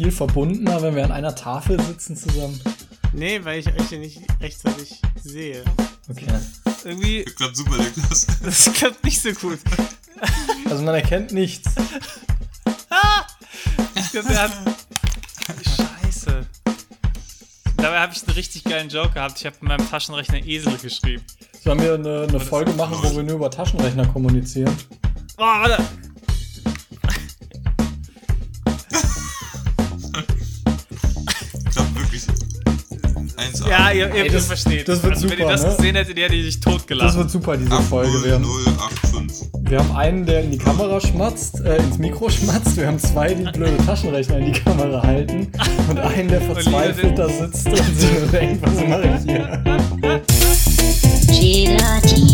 [0.00, 2.58] viel verbundener, wenn wir an einer Tafel sitzen zusammen.
[3.12, 5.62] Nee, weil ich euch hier nicht rechtzeitig sehe.
[6.08, 6.24] Okay.
[6.84, 8.26] Irgendwie, Das klappt super, Niklas.
[8.42, 9.58] das klappt nicht so gut.
[10.70, 11.68] Also man erkennt nichts.
[13.94, 14.52] Ich glaub, hat.
[16.02, 16.46] Scheiße.
[17.76, 19.38] Dabei habe ich einen richtig geilen Joke gehabt.
[19.38, 21.22] Ich habe in meinem Taschenrechner Esel geschrieben.
[21.62, 24.74] Sollen wir eine, eine Folge machen, wo wir nur über Taschenrechner kommunizieren?
[25.36, 25.84] Oh, warte.
[33.70, 34.88] Ja, ihr, ihr, Ey, das- ihr versteht.
[34.88, 35.76] das wird also, Wenn ihr super, das ne?
[35.76, 37.08] gesehen hättet, ihr hättet sich totgelacht.
[37.10, 38.12] Das wird super, diese Folge.
[38.24, 39.48] Wir haben, 8085.
[39.62, 42.76] wir haben einen, der in die Kamera schmatzt, äh, ins Mikro schmatzt.
[42.76, 45.48] Wir haben zwei, die blöde Taschenrechner in die Kamera halten.
[45.88, 49.62] Und einen, der verzweifelt da sitzt und sich denkt, was mache ich hier?
[51.28, 52.29] Gelati,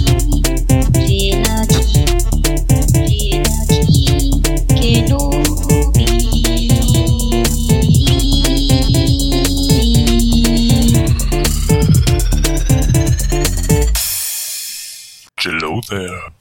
[15.88, 16.32] there.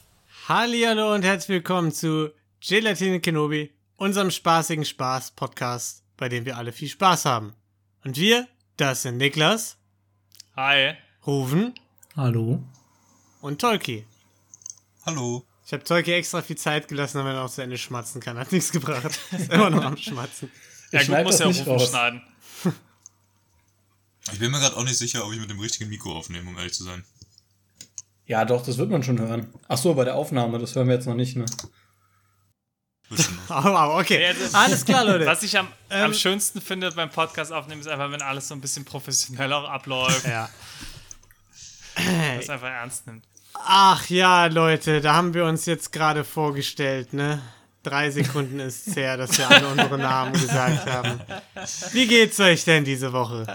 [0.47, 6.89] Hallihallo und herzlich willkommen zu Gelatine Kenobi, unserem spaßigen Spaß-Podcast, bei dem wir alle viel
[6.89, 7.53] Spaß haben.
[8.03, 9.77] Und wir, das sind Niklas,
[10.55, 10.95] Hi.
[11.25, 11.73] Ruven
[12.16, 12.63] Hallo?
[13.41, 14.05] und Tolki.
[15.05, 15.45] Hallo.
[15.66, 18.38] Ich habe Tolki extra viel Zeit gelassen, damit er auch zu Ende schmatzen kann.
[18.38, 19.19] Hat nichts gebracht.
[19.31, 20.51] Ist immer noch am Schmatzen.
[20.91, 21.89] Ja, gut, schneid muss ja Rufen raus.
[21.89, 22.21] schneiden.
[24.31, 26.57] Ich bin mir gerade auch nicht sicher, ob ich mit dem richtigen Mikro aufnehme, um
[26.57, 27.03] ehrlich zu sein.
[28.28, 29.48] Ja, doch, das wird man schon hören.
[29.68, 31.45] Ach so, bei der Aufnahme, das hören wir jetzt noch nicht, ne?
[33.12, 33.16] Oh,
[33.50, 34.22] wow, okay.
[34.23, 35.26] Ja, Alles klar, Leute.
[35.28, 38.56] Was ich am, am Ähm, schönsten finde beim Podcast aufnehmen, ist einfach, wenn alles so
[38.56, 40.26] ein bisschen professioneller abläuft.
[40.26, 40.50] Ja.
[42.38, 43.26] Das einfach ernst nimmt.
[43.53, 47.42] Ach ja, Leute, da haben wir uns jetzt gerade vorgestellt, ne?
[47.84, 51.22] Drei Sekunden ist es her, dass wir alle unsere Namen gesagt haben.
[51.92, 53.46] Wie geht's euch denn diese Woche?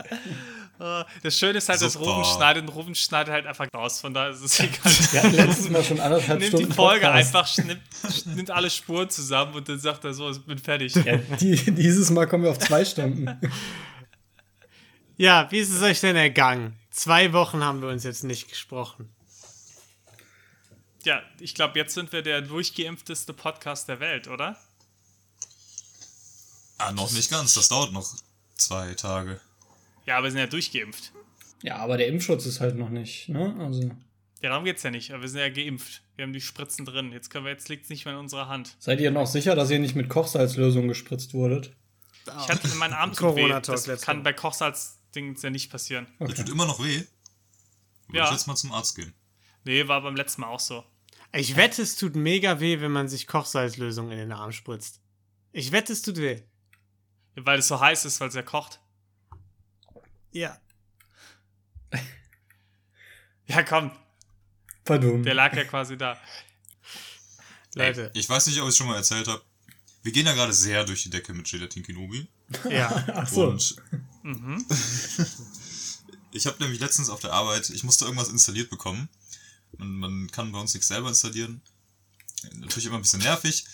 [0.81, 1.99] Äh, Das Schöne ist halt, dass.
[1.99, 4.01] Rufen schneidet und Rufen schneidet halt einfach raus.
[4.01, 4.93] Von daher ist es egal.
[4.93, 7.35] Hatten letztes Mal schon anderthalb Nimmt Stunden die Folge Podcast.
[7.37, 10.95] einfach, nimmt, nimmt alle Spuren zusammen und dann sagt er so, ich bin fertig.
[10.95, 13.29] Ja, die, dieses Mal kommen wir auf zwei Stunden.
[15.17, 16.79] Ja, wie ist es euch denn ergangen?
[16.91, 19.15] Zwei Wochen haben wir uns jetzt nicht gesprochen.
[21.05, 24.57] Ja, ich glaube, jetzt sind wir der durchgeimpfteste Podcast der Welt, oder?
[26.79, 27.55] Ah, noch nicht ganz.
[27.55, 28.07] Das dauert noch
[28.57, 29.41] zwei Tage.
[30.07, 31.13] Ja, aber wir sind ja durchgeimpft.
[31.63, 33.55] Ja, aber der Impfschutz ist halt noch nicht, ne?
[33.61, 33.83] Also,
[34.43, 35.13] Ja, darum geht's ja nicht.
[35.13, 36.03] Aber wir sind ja geimpft.
[36.17, 37.13] Wir haben die Spritzen drin.
[37.13, 38.77] Jetzt können wir, jetzt liegt's nicht mehr in unserer Hand.
[38.79, 41.73] seid ihr noch sicher, dass ihr nicht mit Kochsalzlösung gespritzt wurdet?
[42.27, 43.49] Ich hatte in meinen Arm tut weh.
[43.49, 46.07] Das kann bei Kochsalz-Dings ja nicht passieren.
[46.19, 47.03] Das tut immer noch weh.
[48.09, 48.25] Würde Ja.
[48.27, 49.13] ich jetzt mal zum Arzt gehen.
[49.65, 50.85] Nee, war beim letzten Mal auch so.
[51.33, 55.01] Ich wette, es tut mega weh, wenn man sich Kochsalzlösung in den Arm spritzt.
[55.53, 56.41] Ich wette, es tut weh.
[57.37, 58.81] Weil es so heiß ist, weil es ja kocht.
[60.33, 60.59] Ja.
[63.47, 63.91] Ja, komm.
[64.85, 65.25] Pardon.
[65.25, 66.17] Der lag ja quasi da.
[67.75, 68.13] Leute.
[68.15, 69.43] Ich weiß nicht, ob ich es schon mal erzählt habe.
[70.03, 72.29] Wir gehen ja gerade sehr durch die Decke mit Gelatin Kenobi.
[72.69, 73.05] Ja.
[73.15, 73.49] Ach so.
[73.49, 73.77] Und
[76.33, 79.09] ich habe nämlich letztens auf der Arbeit, ich musste irgendwas installiert bekommen.
[79.77, 81.61] Man, man kann bei uns nichts selber installieren.
[82.55, 83.65] Natürlich immer ein bisschen nervig.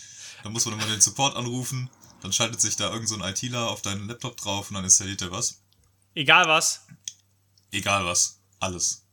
[0.42, 1.90] Dann muss man immer den Support anrufen.
[2.22, 5.22] Dann schaltet sich da irgend so ein ITler auf deinen Laptop drauf und dann installiert
[5.22, 5.60] er was.
[6.16, 6.86] Egal was.
[7.70, 8.40] Egal was.
[8.58, 9.04] Alles.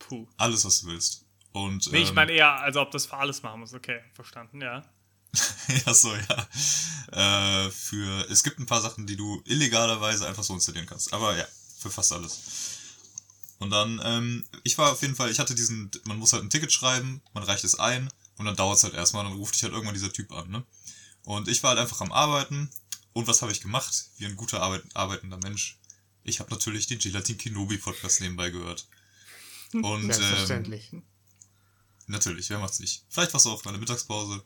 [0.00, 0.26] Puh.
[0.36, 1.24] Alles, was du willst.
[1.52, 3.72] Und, Nee, ich ähm, meine eher, also ob das für alles machen muss.
[3.72, 4.84] Okay, verstanden, ja.
[5.86, 7.66] ja, so, ja.
[7.66, 11.12] Äh, für, es gibt ein paar Sachen, die du illegalerweise einfach so installieren kannst.
[11.12, 11.46] Aber ja,
[11.78, 12.40] für fast alles.
[13.60, 16.50] Und dann, ähm, ich war auf jeden Fall, ich hatte diesen, man muss halt ein
[16.50, 19.62] Ticket schreiben, man reicht es ein und dann dauert es halt erstmal, dann ruft dich
[19.62, 20.64] halt irgendwann dieser Typ an, ne?
[21.24, 22.70] Und ich war halt einfach am Arbeiten
[23.12, 24.06] und was habe ich gemacht?
[24.16, 25.78] Wie ein guter Arbeit, arbeitender Mensch.
[26.28, 28.86] Ich habe natürlich den Gelatin Kenobi Podcast nebenbei gehört.
[29.72, 30.90] Und ähm, Selbstverständlich.
[32.06, 33.04] Natürlich, wer macht's nicht?
[33.08, 34.42] Vielleicht war's auch meine Mittagspause.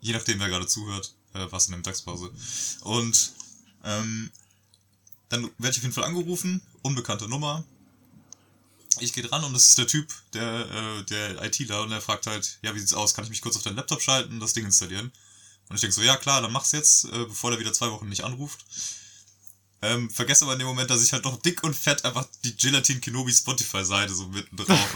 [0.00, 2.32] Je nachdem, wer gerade zuhört, äh, war's in der Mittagspause.
[2.82, 3.32] Und
[3.84, 4.30] ähm,
[5.28, 7.64] dann werde ich auf jeden Fall angerufen, unbekannte Nummer.
[9.00, 12.28] Ich gehe dran und das ist der Typ, der, äh, der ITler, und der fragt
[12.28, 13.14] halt, ja, wie sieht's aus?
[13.14, 15.10] Kann ich mich kurz auf deinen Laptop schalten und das Ding installieren?
[15.68, 18.08] Und ich denke so, ja klar, dann mach's jetzt, äh, bevor der wieder zwei Wochen
[18.08, 18.64] nicht anruft.
[19.82, 22.56] Ähm, vergesse aber in dem Moment, dass ich halt noch dick und fett einfach die
[22.56, 24.94] Gelatin Kenobi Spotify-Seite so mitten drauf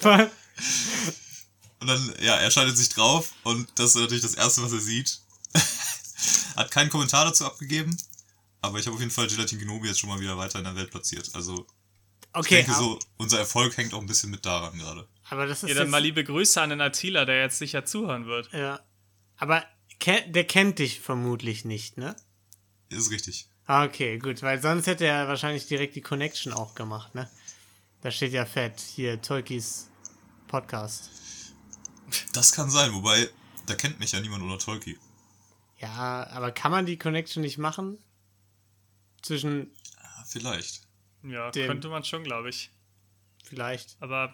[0.00, 0.30] habe.
[1.80, 4.80] Und dann, ja, er schaltet sich drauf und das ist natürlich das Erste, was er
[4.80, 5.20] sieht.
[6.56, 7.96] Hat keinen Kommentar dazu abgegeben,
[8.60, 10.74] aber ich habe auf jeden Fall Gelatin Kenobi jetzt schon mal wieder weiter in der
[10.74, 11.30] Welt platziert.
[11.34, 15.06] Also ich Okay, denke aber, so, unser Erfolg hängt auch ein bisschen mit daran gerade.
[15.30, 18.26] aber das ist Ja, dann mal liebe Grüße an den Attila, der jetzt sicher zuhören
[18.26, 18.52] wird.
[18.52, 18.80] ja.
[19.36, 19.64] Aber
[20.04, 22.16] der kennt dich vermutlich nicht, ne?
[22.90, 23.48] Ist richtig.
[23.66, 27.28] Ah, Okay, gut, weil sonst hätte er wahrscheinlich direkt die Connection auch gemacht, ne?
[28.00, 29.90] Da steht ja fett, hier, Tolkis
[30.46, 31.10] Podcast.
[32.32, 33.28] Das kann sein, wobei,
[33.66, 34.96] da kennt mich ja niemand unter Tolki.
[35.78, 37.98] Ja, aber kann man die Connection nicht machen?
[39.22, 39.70] Zwischen,
[40.00, 40.82] Ah, vielleicht.
[41.22, 42.70] Ja, könnte man schon, glaube ich.
[43.44, 43.96] vielleicht.
[44.00, 44.32] Aber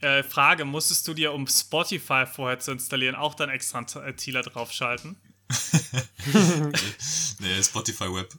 [0.00, 3.98] äh, Frage, musstest du dir, um Spotify vorher zu installieren, auch dann extra einen T-
[4.00, 5.16] äh, Thieler draufschalten?
[7.40, 8.34] Nee, Spotify Web.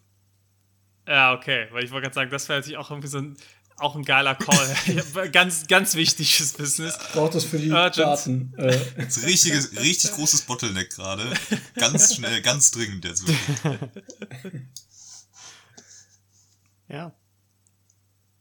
[1.08, 3.38] Ja, okay, weil ich wollte gerade sagen, das wäre natürlich auch irgendwie so ein,
[3.78, 5.30] auch ein geiler Call.
[5.32, 6.98] Ganz, ganz wichtiges Business.
[7.14, 7.98] Braucht es für die Urgent.
[7.98, 8.54] Daten.
[8.58, 11.34] Äh, Das richtiges, richtig großes Bottleneck gerade.
[11.76, 13.80] Ganz schnell, ganz dringend jetzt wirklich.
[16.88, 17.14] Ja.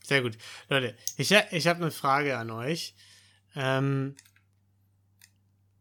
[0.04, 0.36] Sehr gut.
[0.68, 2.96] Leute, ich, ich habe eine Frage an euch.
[3.54, 4.16] Ähm,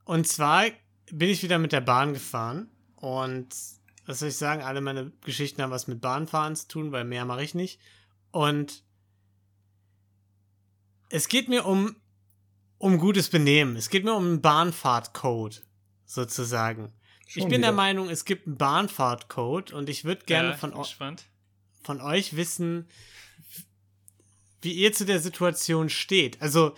[0.06, 0.66] und zwar
[1.12, 2.70] bin ich wieder mit der Bahn gefahren.
[3.00, 3.56] Und
[4.06, 4.62] was soll ich sagen?
[4.62, 7.80] Alle meine Geschichten haben was mit Bahnfahren zu tun, weil mehr mache ich nicht.
[8.32, 8.84] Und
[11.10, 11.96] es geht mir um,
[12.78, 13.78] um gutes Benehmen.
[13.78, 15.66] Es geht mir um einen Bahnfahrtcode,
[16.06, 16.92] sozusagen.
[17.26, 17.72] ich Schon bin der wieder.
[17.72, 21.16] Meinung, es gibt einen Bahnfahrtcode und ich würde gerne Ja, von ich bin
[21.84, 22.88] von euch wissen,
[24.62, 26.42] wie ihr zu der Situation steht.
[26.42, 26.76] Also,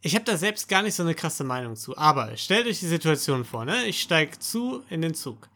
[0.00, 1.96] ich habe da selbst gar nicht so eine krasse Meinung zu.
[1.96, 3.86] Aber stellt euch die Situation vor, ne?
[3.86, 5.48] Ich steige zu in den Zug.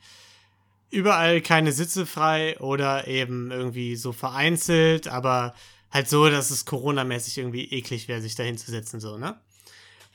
[0.90, 5.54] Überall keine Sitze frei oder eben irgendwie so vereinzelt, aber
[5.90, 9.40] halt so, dass es Corona-mäßig irgendwie eklig wäre, sich da hinzusetzen, so, ne?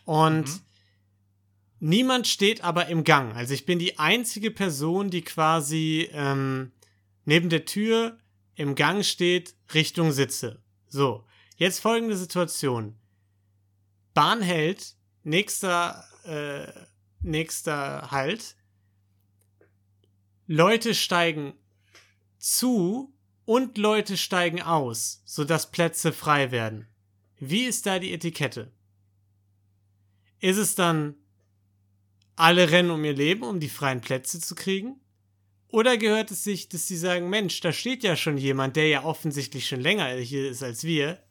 [0.06, 0.62] Und
[1.80, 3.36] niemand steht aber im Gang.
[3.36, 6.72] Also ich bin die einzige Person, die quasi ähm,
[7.26, 8.18] neben der Tür
[8.56, 10.62] im Gang steht, Richtung Sitze.
[10.88, 11.26] So,
[11.58, 12.96] jetzt folgende Situation.
[14.18, 16.74] Bahn hält, nächster, äh,
[17.22, 18.56] nächster Halt.
[20.48, 21.54] Leute steigen
[22.40, 23.14] zu
[23.46, 26.88] und Leute steigen aus, sodass Plätze frei werden.
[27.38, 28.72] Wie ist da die Etikette?
[30.40, 31.14] Ist es dann,
[32.36, 35.00] alle rennen um ihr Leben, um die freien Plätze zu kriegen?
[35.68, 39.04] Oder gehört es sich, dass sie sagen, Mensch, da steht ja schon jemand, der ja
[39.04, 41.24] offensichtlich schon länger hier ist als wir,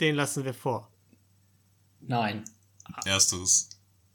[0.00, 0.89] den lassen wir vor.
[2.00, 2.44] Nein.
[3.04, 3.68] Ersteres.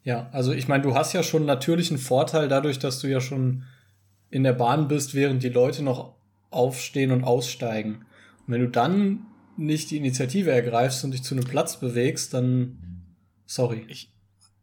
[0.04, 3.22] Ja, also ich meine, du hast ja schon natürlich einen Vorteil dadurch, dass du ja
[3.22, 3.64] schon
[4.30, 6.16] in der Bahn bist, während die Leute noch
[6.52, 8.06] aufstehen und aussteigen.
[8.46, 9.26] Und wenn du dann
[9.58, 13.06] nicht die Initiative ergreifst und dich zu einem Platz bewegst, dann
[13.46, 13.86] sorry.
[13.88, 14.12] Ich,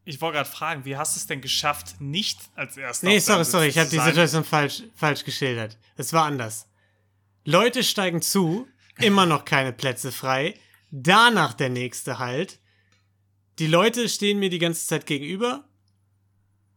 [0.05, 3.25] ich wollte gerade fragen, wie hast du es denn geschafft, nicht als erster Nee, auf
[3.25, 3.99] sorry, sorry, ich habe die?
[3.99, 5.79] Situation falsch, falsch geschildert.
[5.97, 6.69] Es war anders.
[7.45, 10.55] Leute steigen zu, immer noch keine Plätze frei.
[10.91, 12.61] Danach der nächste Halt.
[13.59, 15.65] Die Leute stehen mir die ganze Zeit gegenüber.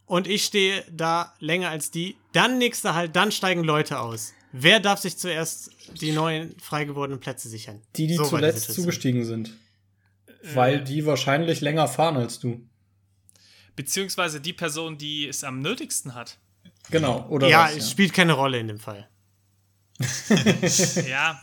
[0.05, 2.15] Und ich stehe da länger als die.
[2.31, 4.33] Dann nächster Halt, dann steigen Leute aus.
[4.51, 7.81] Wer darf sich zuerst die neuen frei gewordenen Plätze sichern?
[7.95, 9.51] Die, die So zuletzt zugestiegen sind.
[10.53, 12.61] Weil die wahrscheinlich länger fahren als du.
[13.75, 16.37] Beziehungsweise die Person, die es am nötigsten hat.
[16.91, 19.09] Genau, oder Ja, was, es spielt keine Rolle in dem Fall.
[21.07, 21.41] Ja,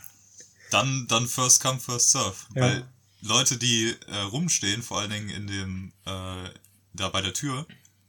[0.71, 2.35] Dann, dann First Come, First Serve.
[2.55, 2.61] Ja.
[2.61, 2.87] Weil
[3.23, 6.49] Leute, die äh, rumstehen, vor allen Dingen in dem, äh,
[6.93, 7.65] da bei der Tür,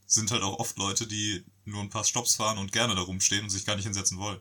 [0.06, 3.44] sind halt auch oft Leute, die nur ein paar Stops fahren und gerne da rumstehen
[3.44, 4.40] und sich gar nicht hinsetzen wollen.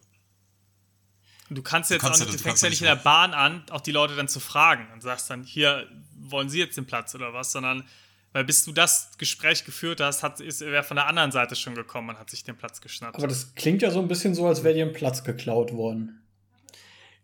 [1.50, 2.88] du kannst jetzt kannst auch ja- nicht, du du fängst kannst ja ja nicht in
[2.88, 6.59] der Bahn an, auch die Leute dann zu fragen und sagst dann, hier, wollen Sie
[6.59, 7.83] jetzt den Platz oder was, sondern
[8.31, 11.76] weil bis du das Gespräch geführt hast, hat, ist wer von der anderen Seite schon
[11.76, 13.16] gekommen und hat sich den Platz geschnappt.
[13.16, 16.22] Aber das klingt ja so ein bisschen so, als wäre dir ein Platz geklaut worden.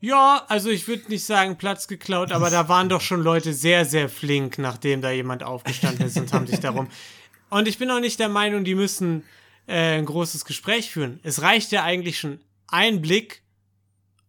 [0.02, 3.84] Ja, also ich würde nicht sagen Platz geklaut, aber da waren doch schon Leute sehr,
[3.86, 6.88] sehr flink, nachdem da jemand aufgestanden ist und haben sich darum.
[7.50, 9.24] Und ich bin auch nicht der Meinung, die müssen
[9.66, 11.20] äh, ein großes Gespräch führen.
[11.24, 13.42] Es reicht ja eigentlich schon ein Blick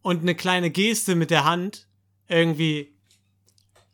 [0.00, 1.86] und eine kleine Geste mit der Hand.
[2.28, 2.94] Irgendwie,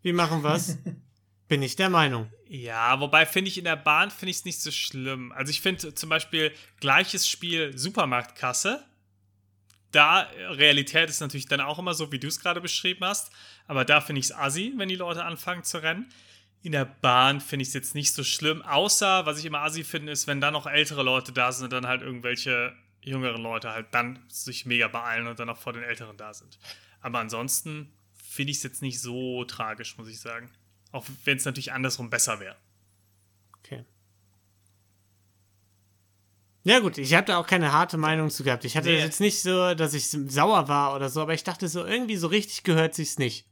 [0.02, 0.78] wir machen was.
[1.48, 2.30] bin ich der Meinung.
[2.48, 5.32] Ja, wobei finde ich in der Bahn finde ich es nicht so schlimm.
[5.32, 8.84] Also ich finde zum Beispiel gleiches Spiel Supermarktkasse.
[9.92, 13.30] Da äh, Realität ist natürlich dann auch immer so, wie du es gerade beschrieben hast.
[13.66, 16.08] Aber da finde ich es assi, wenn die Leute anfangen zu rennen.
[16.62, 18.62] In der Bahn finde ich es jetzt nicht so schlimm.
[18.62, 21.72] Außer, was ich immer assi finde, ist, wenn dann noch ältere Leute da sind und
[21.72, 25.84] dann halt irgendwelche jüngeren Leute halt dann sich mega beeilen und dann auch vor den
[25.84, 26.58] Älteren da sind.
[27.00, 30.50] Aber ansonsten finde ich es jetzt nicht so tragisch, muss ich sagen.
[30.90, 32.56] Auch wenn es natürlich andersrum besser wäre.
[33.58, 33.84] Okay.
[36.66, 38.64] Ja gut, ich habe da auch keine harte Meinung zu gehabt.
[38.64, 38.98] Ich hatte Nee.
[38.98, 42.26] jetzt nicht so, dass ich sauer war oder so, aber ich dachte so, irgendwie so
[42.26, 43.46] richtig gehört sich's nicht.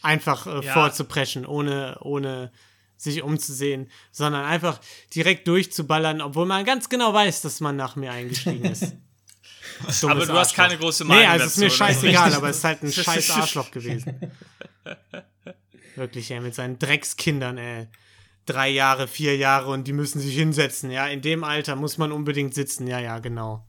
[0.00, 0.72] Einfach äh, Ja.
[0.72, 2.52] vorzupreschen, ohne, ohne
[2.96, 4.80] sich umzusehen, sondern einfach
[5.14, 8.94] direkt durchzuballern, obwohl man ganz genau weiß, dass man nach mir eingestiegen ist.
[10.02, 12.56] Aber du hast keine große Meinung Nee, also es ist mir dazu, scheißegal, aber es
[12.58, 14.32] ist halt ein scheiß Arschloch gewesen.
[15.96, 17.88] Wirklich, ey, mit seinen Dreckskindern, ey.
[18.52, 21.06] Drei Jahre, vier Jahre und die müssen sich hinsetzen, ja.
[21.06, 23.66] In dem Alter muss man unbedingt sitzen, ja, ja, genau.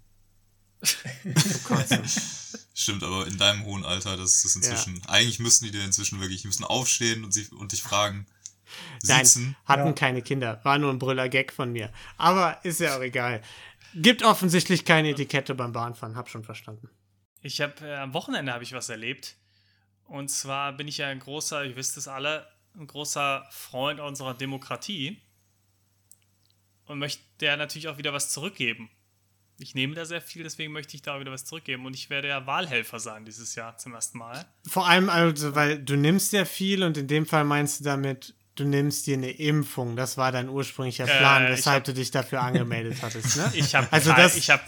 [2.73, 5.01] Stimmt, aber in deinem hohen Alter, das ist inzwischen.
[5.07, 8.25] Eigentlich müssten die dir inzwischen wirklich, die müssen aufstehen und, sich, und dich fragen.
[9.03, 9.55] Nein, Sitzen.
[9.65, 9.93] hatten Ja.
[9.93, 10.59] keine Kinder.
[10.63, 11.91] War nur ein Brüller-Gag von mir.
[12.17, 13.41] Aber ist ja auch egal.
[13.93, 16.89] Gibt offensichtlich keine Etikette beim Bahnfahren, hab schon verstanden.
[17.41, 19.35] Ich habe äh, am Wochenende habe ich was erlebt.
[20.05, 22.47] Und zwar bin ich ja ein großer, ihr wisst es alle,
[22.77, 25.21] ein großer Freund unserer Demokratie
[26.85, 28.89] und möchte der natürlich auch wieder was zurückgeben.
[29.59, 31.85] Ich nehme da sehr viel, deswegen möchte ich da auch wieder was zurückgeben.
[31.85, 34.43] Und ich werde ja Wahlhelfer sein dieses Jahr zum ersten Mal.
[34.67, 38.33] Vor allem, also, weil du nimmst ja viel und in dem Fall meinst du damit,
[38.55, 39.95] du nimmst dir eine Impfung.
[39.95, 43.51] Das war dein ursprünglicher Plan, Äh, weshalb hab- du dich dafür angemeldet hattest, ne?
[43.53, 44.63] Ich habe Also das- ich habe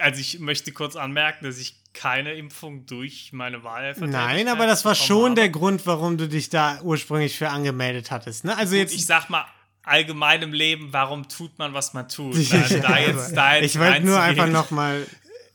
[0.00, 4.84] also ich möchte kurz anmerken, dass ich keine Impfung durch meine Wahlhelfer Nein, aber das
[4.84, 8.56] war schon der Grund, warum du dich da ursprünglich für angemeldet hattest, ne?
[8.56, 8.94] Also jetzt.
[8.94, 9.46] ich sag mal
[9.82, 12.36] allgemein im Leben, warum tut man, was man tut?
[12.50, 15.06] Ja, Also da jetzt, da jetzt ich wollte nur einfach nochmal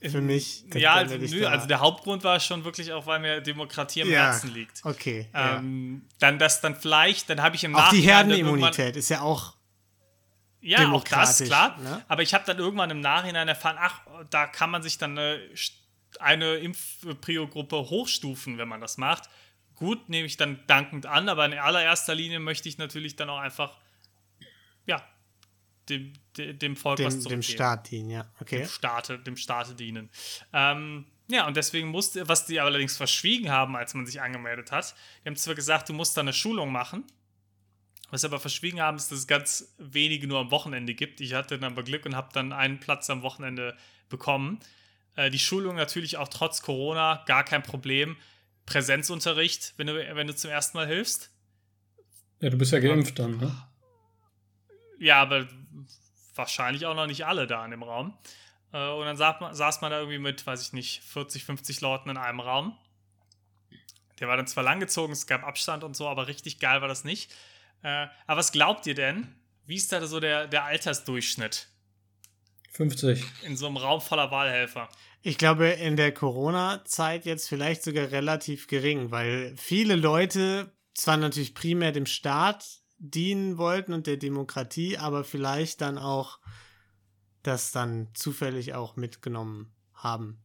[0.01, 0.65] für mich.
[0.73, 4.31] Ja, also, nö, also der Hauptgrund war schon wirklich auch, weil mir Demokratie am Ja,
[4.31, 4.83] Herzen liegt.
[4.83, 5.27] Okay.
[5.33, 5.57] ja.
[5.57, 9.21] Ähm, Dann das dann vielleicht, dann habe ich im Auch die Nachhinein Herdenimmunität ist ja
[9.21, 9.53] auch.
[10.61, 11.77] Ja, auch das, klar.
[11.79, 12.05] ne?
[12.07, 15.39] Aber ich habe dann irgendwann im Nachhinein erfahren, ach, da kann man sich dann eine,
[16.19, 19.29] eine Impfprio-Gruppe hochstufen, wenn man das macht.
[19.75, 23.39] Gut, nehme ich dann dankend an, aber in allererster Linie möchte ich natürlich dann auch
[23.39, 23.77] einfach,
[24.85, 25.03] ja,
[25.89, 27.41] dem, dem, dem Volk was Dem, zurückgeben.
[27.41, 28.25] dem Staat dienen, ja.
[28.39, 28.59] Okay.
[28.59, 30.11] dem Staate, dem Staate dienen.
[30.53, 34.93] Ähm, ja, und deswegen musste, was die allerdings verschwiegen haben, als man sich angemeldet hat,
[35.23, 37.05] die haben zwar gesagt, du musst da eine Schulung machen,
[38.11, 41.21] was sie aber verschwiegen haben, ist, dass es ganz wenige nur am Wochenende gibt.
[41.21, 43.75] Ich hatte dann aber Glück und habe dann einen Platz am Wochenende
[44.09, 44.59] bekommen.
[45.15, 48.17] Äh, die Schulung natürlich auch trotz Corona, gar kein Problem.
[48.65, 51.31] Präsenzunterricht, wenn du, wenn du zum ersten Mal hilfst.
[52.41, 53.55] Ja, du bist ja geimpft dann, ne?
[54.99, 55.47] Ja, aber
[56.35, 58.17] wahrscheinlich auch noch nicht alle da in dem Raum.
[58.73, 61.81] Äh, Und dann saß man, saß man da irgendwie mit, weiß ich nicht, 40, 50
[61.81, 62.77] Leuten in einem Raum.
[64.19, 67.03] Der war dann zwar langgezogen, es gab Abstand und so, aber richtig geil war das
[67.03, 67.33] nicht.
[67.83, 69.27] Äh, Aber was glaubt ihr denn?
[69.65, 71.67] Wie ist da so der, der Altersdurchschnitt
[72.71, 73.23] 50.
[73.43, 74.89] in so einem Raum voller Wahlhelfer?
[75.21, 81.53] Ich glaube, in der Corona-Zeit jetzt vielleicht sogar relativ gering, weil viele Leute zwar natürlich
[81.53, 82.65] primär dem Staat
[82.97, 86.39] dienen wollten und der Demokratie, aber vielleicht dann auch
[87.43, 90.43] das dann zufällig auch mitgenommen haben.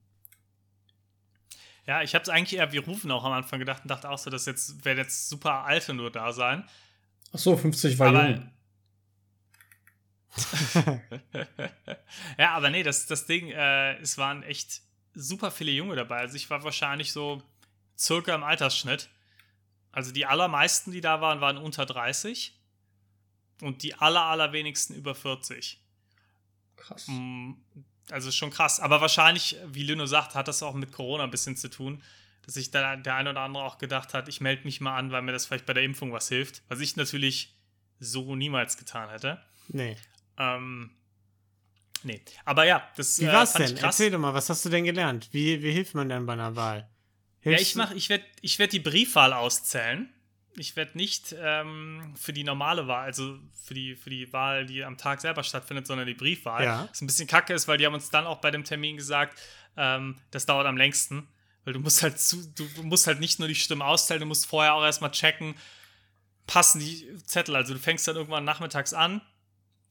[1.86, 4.18] Ja, ich habe es eigentlich eher wie Rufen auch am Anfang gedacht und dachte auch
[4.18, 6.64] so, dass jetzt werden jetzt super Alte nur da sein.
[7.32, 8.50] Ach so, 50 war Aber- jung.
[12.38, 14.82] ja, aber nee, das, das Ding, äh, es waren echt
[15.14, 16.18] super viele Junge dabei.
[16.18, 17.42] Also ich war wahrscheinlich so
[17.98, 19.08] circa im Altersschnitt.
[19.92, 22.52] Also die allermeisten, die da waren, waren unter 30
[23.62, 25.80] und die aller, allerwenigsten über 40.
[26.76, 27.06] Krass.
[27.08, 27.52] Mm,
[28.10, 28.78] Also schon krass.
[28.78, 32.02] Aber wahrscheinlich, wie Lino sagt, hat das auch mit Corona ein bisschen zu tun.
[32.46, 35.10] Dass sich da der eine oder andere auch gedacht hat, ich melde mich mal an,
[35.10, 36.62] weil mir das vielleicht bei der Impfung was hilft.
[36.68, 37.54] Was ich natürlich
[37.98, 39.42] so niemals getan hätte.
[39.68, 39.96] Nee.
[40.38, 40.90] Ähm,
[42.02, 42.20] nee.
[42.44, 43.74] Aber ja, das Wie äh, war's fand denn?
[43.74, 43.98] ich krass.
[43.98, 45.28] Erzähl doch mal, was hast du denn gelernt?
[45.32, 46.88] Wie, wie hilft man denn bei einer Wahl?
[47.42, 50.08] Ja, Hilfst ich du- mach, ich werde ich werd die Briefwahl auszählen.
[50.58, 54.84] Ich werde nicht ähm, für die normale Wahl, also für die, für die Wahl, die
[54.84, 56.64] am Tag selber stattfindet, sondern die Briefwahl.
[56.64, 56.88] Ja.
[56.88, 59.38] Was ein bisschen kacke ist, weil die haben uns dann auch bei dem Termin gesagt,
[59.76, 61.28] ähm, das dauert am längsten.
[61.66, 64.46] Weil du musst halt zu, du musst halt nicht nur die Stimmen auszählen, du musst
[64.46, 65.56] vorher auch erstmal checken,
[66.46, 67.56] passen die Zettel.
[67.56, 69.20] Also du fängst dann irgendwann nachmittags an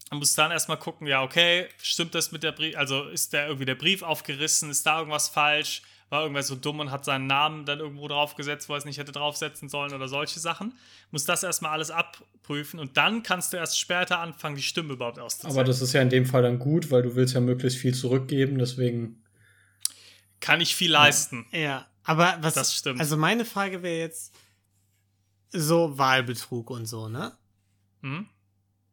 [0.10, 3.46] und musst dann erstmal gucken, ja, okay, stimmt das mit der Brief, also ist da
[3.46, 7.28] irgendwie der Brief aufgerissen, ist da irgendwas falsch, war irgendwer so dumm und hat seinen
[7.28, 10.76] Namen dann irgendwo draufgesetzt, wo er es nicht hätte draufsetzen sollen oder solche Sachen.
[11.12, 15.20] Muss das erstmal alles abprüfen und dann kannst du erst später anfangen, die Stimme überhaupt
[15.20, 15.58] auszuzählen.
[15.58, 17.94] Aber das ist ja in dem Fall dann gut, weil du willst ja möglichst viel
[17.94, 19.22] zurückgeben, deswegen.
[20.46, 21.46] Kann ich viel leisten.
[21.52, 22.54] Ja, aber was.
[22.54, 23.00] Das stimmt.
[23.00, 24.34] Also meine Frage wäre jetzt
[25.52, 27.36] so Wahlbetrug und so, ne?
[28.02, 28.28] Hm?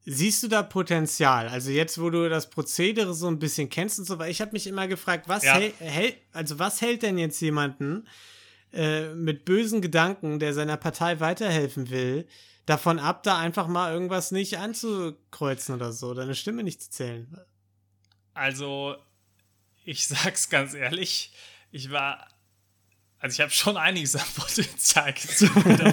[0.05, 1.49] Siehst du da Potenzial?
[1.49, 4.53] Also jetzt, wo du das Prozedere so ein bisschen kennst und so, weil ich habe
[4.53, 5.55] mich immer gefragt, was Ja.
[5.55, 8.09] hält, hält, also was hält denn jetzt jemanden
[8.73, 12.27] äh, mit bösen Gedanken, der seiner Partei weiterhelfen will,
[12.67, 16.91] davon ab, da einfach mal irgendwas nicht anzukreuzen oder so, oder eine Stimme nicht zu
[16.91, 17.37] zählen?
[18.35, 18.97] Also,
[19.85, 21.33] ich sag's ganz ehrlich,
[21.71, 22.29] ich war
[23.19, 25.79] Also ich habe schon einiges an Potenzial gezogen.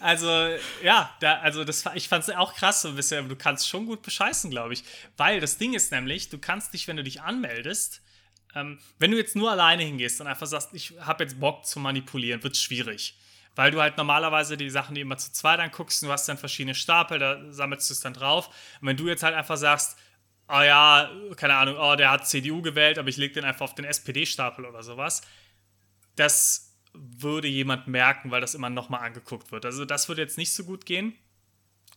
[0.00, 0.28] also
[0.82, 3.28] ja, da, also das, ich fand es auch krass so ein bisschen.
[3.28, 4.84] Du kannst schon gut bescheißen, glaube ich.
[5.16, 8.02] Weil das Ding ist nämlich, du kannst dich, wenn du dich anmeldest,
[8.54, 11.80] ähm, wenn du jetzt nur alleine hingehst und einfach sagst, ich habe jetzt Bock zu
[11.80, 13.18] manipulieren, wird schwierig.
[13.54, 16.74] Weil du halt normalerweise die Sachen, die immer zu zweit anguckst, du hast dann verschiedene
[16.74, 18.48] Stapel, da sammelst du es dann drauf.
[18.80, 19.96] Und wenn du jetzt halt einfach sagst,
[20.48, 23.74] oh ja, keine Ahnung, oh, der hat CDU gewählt, aber ich lege den einfach auf
[23.74, 25.22] den SPD-Stapel oder sowas,
[26.14, 29.64] das würde jemand merken, weil das immer nochmal angeguckt wird.
[29.64, 31.14] Also das würde jetzt nicht so gut gehen.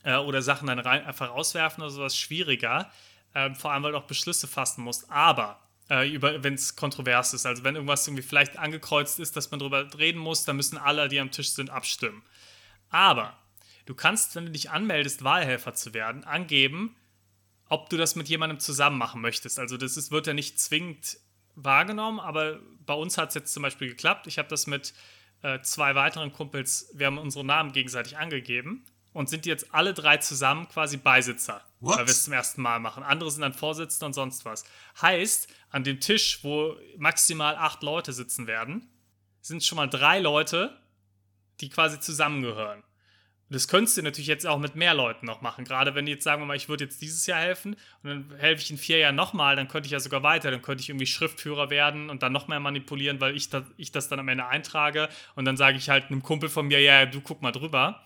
[0.03, 2.91] Äh, oder Sachen dann rein, einfach rauswerfen oder sowas schwieriger.
[3.35, 5.09] Ähm, vor allem, weil du auch Beschlüsse fassen musst.
[5.09, 9.59] Aber äh, wenn es kontrovers ist, also wenn irgendwas irgendwie vielleicht angekreuzt ist, dass man
[9.59, 12.23] darüber reden muss, dann müssen alle, die am Tisch sind, abstimmen.
[12.89, 13.37] Aber
[13.85, 16.95] du kannst, wenn du dich anmeldest, Wahlhelfer zu werden, angeben,
[17.69, 19.59] ob du das mit jemandem zusammen machen möchtest.
[19.59, 21.17] Also das ist, wird ja nicht zwingend
[21.55, 24.27] wahrgenommen, aber bei uns hat es jetzt zum Beispiel geklappt.
[24.27, 24.93] Ich habe das mit
[25.41, 28.83] äh, zwei weiteren Kumpels, wir haben unsere Namen gegenseitig angegeben
[29.13, 31.97] und sind jetzt alle drei zusammen quasi Beisitzer, What?
[31.97, 33.03] weil wir es zum ersten Mal machen.
[33.03, 34.65] Andere sind dann Vorsitzende und sonst was.
[35.01, 38.89] Heißt, an dem Tisch, wo maximal acht Leute sitzen werden,
[39.41, 40.77] sind schon mal drei Leute,
[41.61, 42.83] die quasi zusammengehören.
[43.51, 45.65] Das könntest du natürlich jetzt auch mit mehr Leuten noch machen.
[45.65, 48.61] Gerade wenn jetzt sagen wir mal, ich würde jetzt dieses Jahr helfen und dann helfe
[48.61, 50.51] ich in vier Jahren nochmal, dann könnte ich ja sogar weiter.
[50.51, 53.91] Dann könnte ich irgendwie Schriftführer werden und dann noch mehr manipulieren, weil ich das, ich
[53.91, 55.09] das dann am Ende eintrage.
[55.35, 58.03] Und dann sage ich halt einem Kumpel von mir, ja, du guck mal drüber.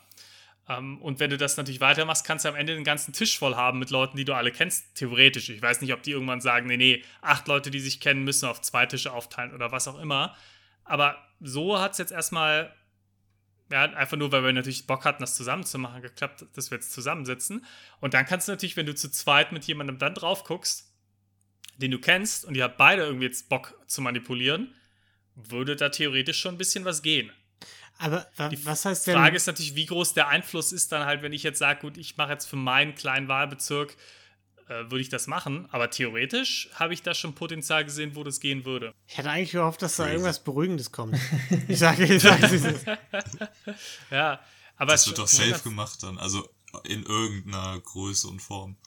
[0.69, 3.55] Ähm, und wenn du das natürlich weitermachst, kannst du am Ende den ganzen Tisch voll
[3.55, 5.49] haben mit Leuten, die du alle kennst, theoretisch.
[5.49, 8.47] Ich weiß nicht, ob die irgendwann sagen, nee, nee, acht Leute, die sich kennen, müssen
[8.47, 10.35] auf zwei Tische aufteilen oder was auch immer.
[10.85, 12.73] Aber so hat es jetzt erstmal
[13.73, 16.77] ja, einfach nur, weil wir natürlich Bock hatten, das zusammen zu machen, geklappt, dass wir
[16.77, 17.65] jetzt zusammensitzen.
[17.99, 20.93] Und dann kannst du natürlich, wenn du zu zweit mit jemandem dann drauf guckst,
[21.77, 24.75] den du kennst, und ihr habt beide irgendwie jetzt Bock zu manipulieren,
[25.33, 27.31] würde da theoretisch schon ein bisschen was gehen.
[27.97, 29.19] Aber Die was heißt Die denn?
[29.19, 31.97] Frage ist natürlich, wie groß der Einfluss ist dann halt, wenn ich jetzt sage, gut,
[31.97, 33.97] ich mache jetzt für meinen kleinen Wahlbezirk,
[34.67, 35.67] äh, würde ich das machen.
[35.71, 38.93] Aber theoretisch habe ich da schon Potenzial gesehen, wo das gehen würde.
[39.07, 41.17] ich hatte eigentlich gehofft, dass da irgendwas Beruhigendes kommt.
[41.67, 42.85] Ich sage, ich sage, es ist-
[44.11, 44.39] Ja,
[44.77, 46.17] aber Das es wird doch safe gemacht dann.
[46.17, 46.47] Also
[46.85, 48.77] in irgendeiner Größe und Form.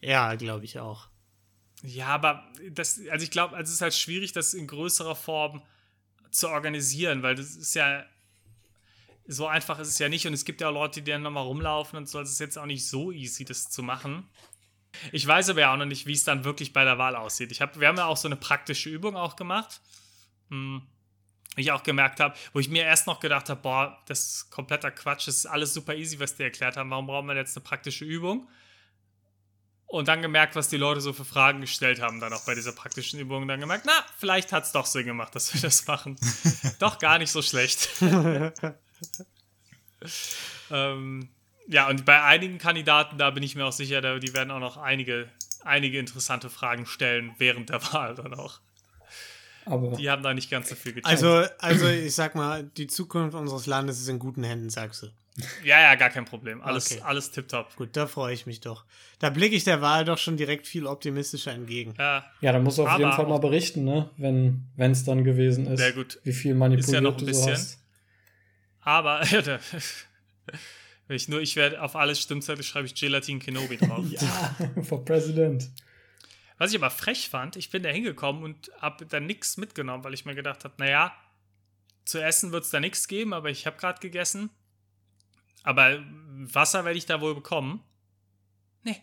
[0.00, 1.08] ja, glaube ich auch.
[1.82, 5.62] Ja, aber das, also ich glaube, also es ist halt schwierig, das in größerer Form
[6.30, 8.04] zu organisieren, weil das ist ja
[9.26, 11.44] so einfach ist es ja nicht und es gibt ja auch Leute, die dann nochmal
[11.44, 14.28] rumlaufen und so, also es ist jetzt auch nicht so easy, das zu machen.
[15.12, 17.52] Ich weiß aber ja auch noch nicht, wie es dann wirklich bei der Wahl aussieht.
[17.52, 19.80] Ich hab, wir haben ja auch so eine praktische Übung auch gemacht,
[20.48, 20.82] hm,
[21.56, 24.90] ich auch gemerkt habe, wo ich mir erst noch gedacht habe, boah, das ist kompletter
[24.90, 27.64] Quatsch, das ist alles super easy, was die erklärt haben, warum brauchen wir jetzt eine
[27.64, 28.48] praktische Übung?
[29.90, 32.70] Und dann gemerkt, was die Leute so für Fragen gestellt haben, dann auch bei dieser
[32.70, 33.48] praktischen Übung.
[33.48, 36.14] Dann gemerkt, na, vielleicht hat es doch Sinn gemacht, dass wir das machen.
[36.78, 37.88] doch gar nicht so schlecht.
[40.70, 41.28] ähm,
[41.70, 44.58] ja, und bei einigen Kandidaten, da bin ich mir auch sicher, da, die werden auch
[44.60, 45.28] noch einige,
[45.64, 48.60] einige interessante Fragen stellen während der Wahl dann auch.
[49.66, 51.06] Aber Die haben da nicht ganz so viel gecheckt.
[51.06, 55.06] Also, also ich sag mal, die Zukunft unseres Landes ist in guten Händen, sagst du.
[55.62, 56.60] ja, ja, gar kein Problem.
[56.62, 57.02] Alles, Okay.
[57.04, 57.76] alles tipptopp.
[57.76, 58.84] Gut, da freue ich mich doch.
[59.20, 61.94] Da blicke ich der Wahl doch schon direkt viel optimistischer entgegen.
[61.98, 64.10] Ja, ja, dann musst du auf jeden Fall mal berichten, ne?
[64.16, 65.78] Wenn es dann gewesen ist.
[65.78, 66.18] Sehr gut.
[66.24, 67.52] Wie viel manipuliert noch ein du so bisschen.
[67.52, 67.78] hast.
[68.80, 69.20] aber
[71.10, 74.06] wenn ich nur, ich werde auf alles Stimmzettel schreibe ich Gelatin Kenobi drauf.
[74.12, 75.68] Ja, for President.
[76.56, 80.14] Was ich aber frech fand, ich bin da hingekommen und habe da nichts mitgenommen, weil
[80.14, 81.12] ich mir gedacht habe, naja,
[82.04, 84.50] zu essen wird es da nichts geben, aber ich habe gerade gegessen.
[85.64, 85.98] Aber
[86.44, 87.82] Wasser werde ich da wohl bekommen.
[88.84, 89.02] Nee.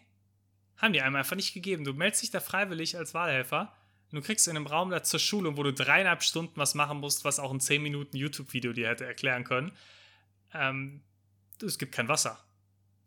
[0.78, 1.84] Haben die einem einfach nicht gegeben.
[1.84, 3.76] Du meldest dich da freiwillig als Wahlhelfer.
[4.14, 7.00] Und du kriegst in einem Raum da zur Schulung, wo du dreieinhalb Stunden was machen
[7.00, 9.74] musst, was auch ein 10 Minuten YouTube-Video dir hätte erklären können.
[10.54, 11.02] Ähm,
[11.62, 12.40] es gibt kein Wasser.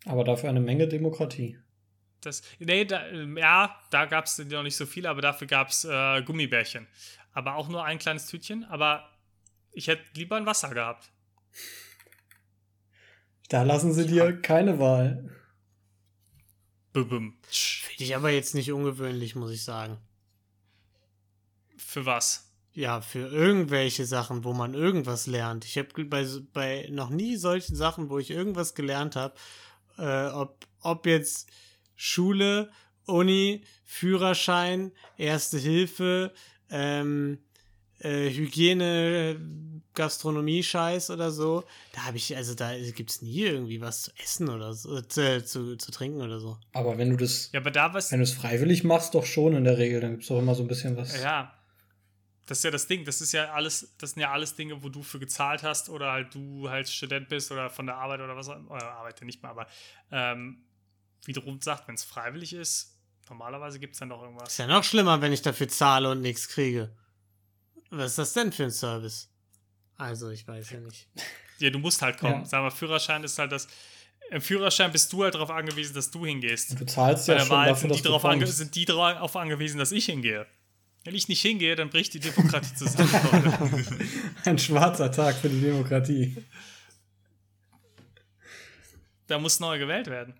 [0.06, 1.58] Aber dafür eine Menge Demokratie.
[2.20, 5.68] Das, nee, da, ähm, ja, da gab es noch nicht so viele, aber dafür gab
[5.68, 6.86] es äh, Gummibärchen.
[7.32, 8.64] Aber auch nur ein kleines Tütchen.
[8.64, 9.08] Aber
[9.72, 11.10] ich hätte lieber ein Wasser gehabt.
[13.48, 15.30] Da lassen sie dir keine Wahl.
[16.92, 17.34] Finde
[17.98, 19.98] ich aber jetzt nicht ungewöhnlich, muss ich sagen.
[21.76, 22.49] Für was?
[22.80, 25.66] Ja, für irgendwelche Sachen, wo man irgendwas lernt.
[25.66, 29.34] Ich habe bei, bei noch nie solchen Sachen, wo ich irgendwas gelernt habe,
[29.98, 31.50] äh, ob, ob jetzt
[31.94, 32.70] Schule,
[33.04, 36.32] Uni, Führerschein, Erste Hilfe,
[36.70, 37.40] ähm,
[37.98, 39.36] äh, Hygiene,
[39.92, 41.64] Gastronomie-Scheiß oder so.
[41.92, 45.44] Da habe ich, also da gibt's nie irgendwie was zu essen oder so, äh, zu,
[45.44, 46.56] zu, zu trinken oder so.
[46.72, 48.10] Aber wenn du das, Ja, aber da was.
[48.10, 50.54] wenn du es freiwillig machst, doch schon in der Regel, dann gibt es doch immer
[50.54, 51.20] so ein bisschen was.
[51.20, 51.52] Ja.
[52.50, 53.04] Das ist ja das Ding.
[53.04, 56.10] Das ist ja alles, das sind ja alles Dinge, wo du für gezahlt hast oder
[56.10, 58.72] halt du halt Student bist oder von der Arbeit oder was auch immer.
[58.72, 59.68] Arbeit ja nicht mehr, aber
[60.10, 60.64] ähm,
[61.26, 64.48] wie sagt, wenn es freiwillig ist, normalerweise gibt es dann doch irgendwas.
[64.48, 66.90] Ist ja noch schlimmer, wenn ich dafür zahle und nichts kriege.
[67.90, 69.30] Was ist das denn für ein Service?
[69.96, 71.06] Also, ich weiß ja nicht.
[71.58, 72.40] Ja, du musst halt kommen.
[72.40, 72.44] Ja.
[72.46, 73.68] Sag mal, Führerschein ist halt das.
[74.32, 76.80] Im Führerschein bist du halt darauf angewiesen, dass du hingehst.
[76.80, 78.58] Du zahlst Bei ja der schon Wahl dafür, sind dass die, du darauf ange kommst.
[78.58, 80.48] sind die darauf angewiesen, dass ich hingehe.
[81.04, 83.86] Wenn ich nicht hingehe, dann bricht die Demokratie zusammen.
[84.44, 86.36] Ein schwarzer Tag für die Demokratie.
[89.26, 90.34] da muss neu gewählt werden.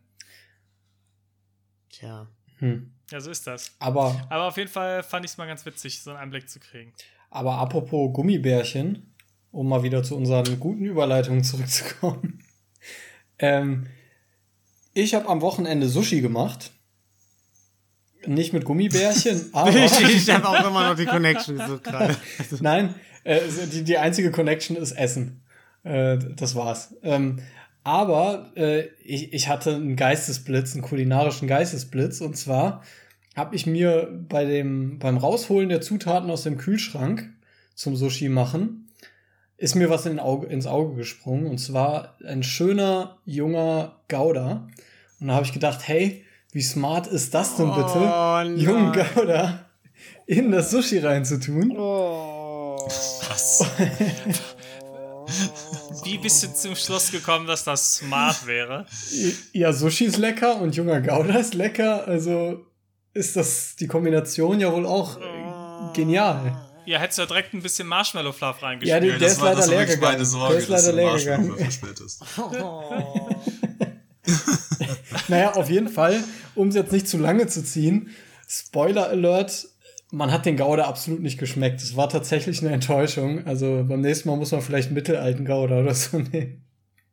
[1.91, 2.27] Tja.
[2.59, 2.93] Hm.
[3.11, 3.75] Ja, so ist das.
[3.79, 6.61] Aber, Aber auf jeden Fall fand ich es mal ganz witzig, so einen Einblick zu
[6.61, 6.93] kriegen.
[7.31, 9.15] aber apropos Gummibärchen,
[9.53, 12.37] um mal wieder zu unseren guten Überleitungen zurückzukommen.
[13.43, 13.87] Ähm,
[14.93, 16.73] ich habe am Wochenende Sushi gemacht.
[18.27, 19.71] Nicht mit Gummibärchen, aber.
[19.75, 22.17] Ich, ich habe auch immer noch die Connection gesucht gerade.
[22.61, 23.41] Nein, äh,
[23.73, 25.43] die, die einzige Connection ist Essen.
[25.85, 26.95] Äh, das war's.
[27.03, 27.39] Ähm,
[27.83, 32.21] aber äh, ich, ich hatte einen Geistesblitz, einen kulinarischen Geistesblitz.
[32.21, 32.83] Und zwar
[33.35, 37.31] habe ich mir bei dem, beim Rausholen der Zutaten aus dem Kühlschrank
[37.75, 38.89] zum Sushi machen,
[39.57, 41.47] ist mir was in Auge, ins Auge gesprungen.
[41.47, 44.69] Und zwar ein schöner, junger Gouda.
[45.21, 47.99] Und da habe ich gedacht, hey, wie smart ist das denn bitte?
[47.99, 48.93] Oh, jungen.
[48.93, 49.67] Gouda
[50.27, 51.77] in das Sushi reinzutun.
[51.77, 53.65] Was?
[56.05, 58.87] Wie bist du zum Schluss gekommen, dass das smart wäre?
[59.53, 62.07] Ja, Sushi ist lecker und junger Gouda ist lecker.
[62.07, 62.65] Also
[63.13, 66.57] ist das die Kombination ja wohl auch äh, genial.
[66.87, 69.55] Ja, hättest du ja direkt ein bisschen Marshmallow Fluff die- Ja, der das ist war,
[69.55, 70.17] leider leer gegangen.
[70.19, 71.57] Der ist leider du leer Marshmallow gegangen.
[75.29, 76.23] Naja, auf jeden Fall,
[76.55, 78.11] um es jetzt nicht zu lange zu ziehen,
[78.49, 79.69] Spoiler Alert,
[80.11, 81.81] man hat den Gouda absolut nicht geschmeckt.
[81.83, 83.47] Es war tatsächlich eine Enttäuschung.
[83.47, 86.65] Also beim nächsten Mal muss man vielleicht einen mittelalten Gouda oder so nehmen.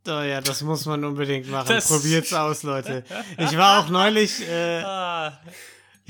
[0.08, 1.68] Oh ja, das muss man unbedingt machen.
[1.70, 3.04] Das- Probiert's aus, Leute.
[3.38, 5.40] Ich war auch neulich, äh, Ah,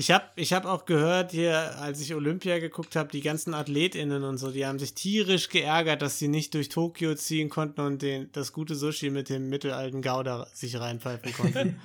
[0.00, 4.22] ich habe ich hab auch gehört hier, als ich Olympia geguckt habe, die ganzen AthletInnen
[4.22, 8.00] und so, die haben sich tierisch geärgert, dass sie nicht durch Tokio ziehen konnten und
[8.00, 11.80] den, das gute Sushi mit dem mittelalten Gouda sich reinpfeifen konnten.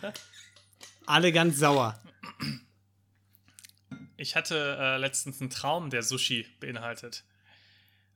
[1.07, 1.99] Alle ganz sauer.
[4.15, 7.23] ich hatte äh, letztens einen Traum, der Sushi beinhaltet.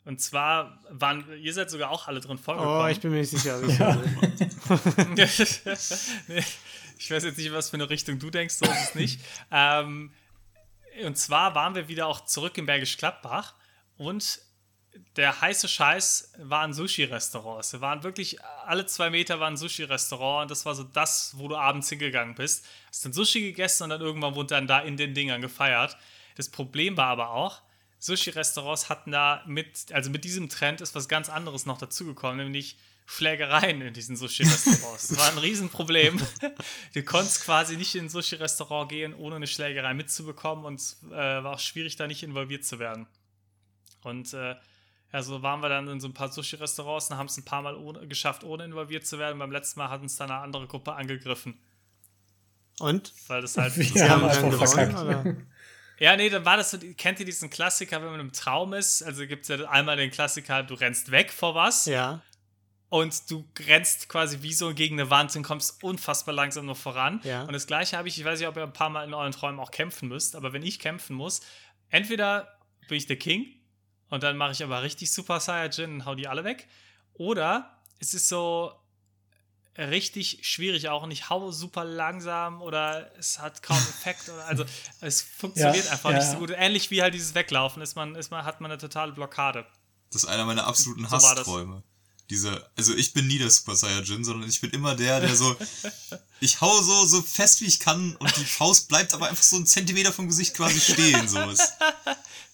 [0.06, 2.82] Und zwar waren, ihr seid sogar auch alle drin vorgekommen.
[2.82, 3.60] Oh, ich bin mir nicht sicher.
[3.60, 3.78] ob ich
[6.28, 6.44] nee,
[6.98, 9.22] ich weiß jetzt nicht, was für eine Richtung du denkst, so ist es nicht.
[9.52, 10.14] ähm,
[11.06, 13.56] und zwar waren wir wieder auch zurück in Bergisch Gladbach
[13.98, 14.42] und
[15.16, 17.74] der heiße Scheiß waren Sushi-Restaurants.
[17.74, 21.48] Wir waren wirklich, alle zwei Meter war ein Sushi-Restaurant und das war so das, wo
[21.48, 22.66] du abends hingegangen bist.
[22.88, 25.98] Hast dann Sushi gegessen und dann irgendwann wurde dann da in den Dingern gefeiert.
[26.36, 27.62] Das Problem war aber auch,
[28.00, 32.78] Sushi-Restaurants hatten da mit, also mit diesem Trend ist was ganz anderes noch dazugekommen, nämlich
[33.10, 35.08] Schlägereien in diesen Sushi-Restaurants.
[35.08, 36.22] Das war ein Riesenproblem.
[36.94, 41.16] Du konntest quasi nicht in ein Sushi-Restaurant gehen, ohne eine Schlägerei mitzubekommen und es äh,
[41.16, 43.08] war auch schwierig, da nicht involviert zu werden.
[44.04, 44.56] Und äh,
[45.14, 47.62] ja, so waren wir dann in so ein paar Sushi-Restaurants und haben es ein paar
[47.62, 49.40] Mal ohne, geschafft, ohne involviert zu werden.
[49.40, 51.58] Beim letzten Mal hat uns dann eine andere Gruppe angegriffen,
[52.80, 53.14] Und?
[53.28, 53.76] weil das halt.
[53.78, 55.48] Wir Sie haben dann einfach gewonnen?
[56.00, 59.02] Ja, nee, dann war das so, kennt ihr diesen Klassiker, wenn man im Traum ist?
[59.02, 62.22] Also gibt es ja einmal den Klassiker, du rennst weg vor was Ja.
[62.90, 67.20] Und du rennst quasi wie so gegen eine Wand und kommst unfassbar langsam noch voran.
[67.24, 67.44] Ja.
[67.44, 69.32] Und das gleiche habe ich, ich weiß nicht, ob ihr ein paar Mal in euren
[69.32, 71.42] Träumen auch kämpfen müsst, aber wenn ich kämpfen muss,
[71.90, 73.46] entweder bin ich der King
[74.10, 76.68] und dann mache ich aber richtig Super Saiyajin und hau die alle weg,
[77.14, 78.72] oder es ist so
[79.78, 84.66] richtig schwierig auch und ich hau super langsam oder es hat kaum Effekt oder also
[85.02, 86.52] es funktioniert Ja, einfach ja, nicht so gut.
[86.52, 89.66] Ähnlich wie halt dieses Weglaufen ist man, ist man, hat man eine totale Blockade.
[90.12, 91.40] Das ist einer meiner absoluten So war das.
[91.40, 91.84] Hassträume.
[92.30, 95.56] Diese, also ich bin nie der Super Saiyajin, sondern ich bin immer der, der so,
[96.42, 99.56] ich hau so, so fest wie ich kann und die Faust bleibt aber einfach so
[99.56, 101.74] einen Zentimeter vom Gesicht quasi stehen, so ist.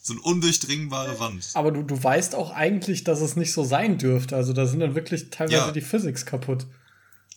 [0.03, 1.49] So eine undurchdringbare Wand.
[1.53, 4.35] Aber du, du weißt auch eigentlich, dass es nicht so sein dürfte.
[4.35, 5.71] Also da sind dann wirklich teilweise Ja.
[5.71, 6.65] die Physics kaputt.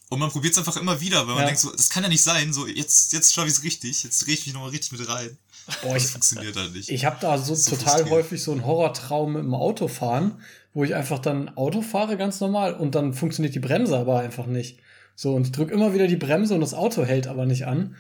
[0.09, 1.47] Und man probiert es einfach immer wieder, weil man Ja.
[1.47, 4.27] denkt so, das kann ja nicht sein, so jetzt, jetzt schaffe ich es richtig, jetzt
[4.27, 5.37] drehe ich mich nochmal richtig mit rein.
[5.83, 6.89] Boah, Das ich, funktioniert halt nicht.
[6.91, 10.41] ich habe da so So total häufig so einen Horrortraum mit dem Autofahren,
[10.77, 14.45] wo ich einfach dann Auto fahre ganz normal und dann funktioniert die Bremse aber einfach
[14.45, 14.79] nicht.
[15.15, 17.97] So, und ich drücke immer wieder die Bremse und das Auto hält aber nicht an.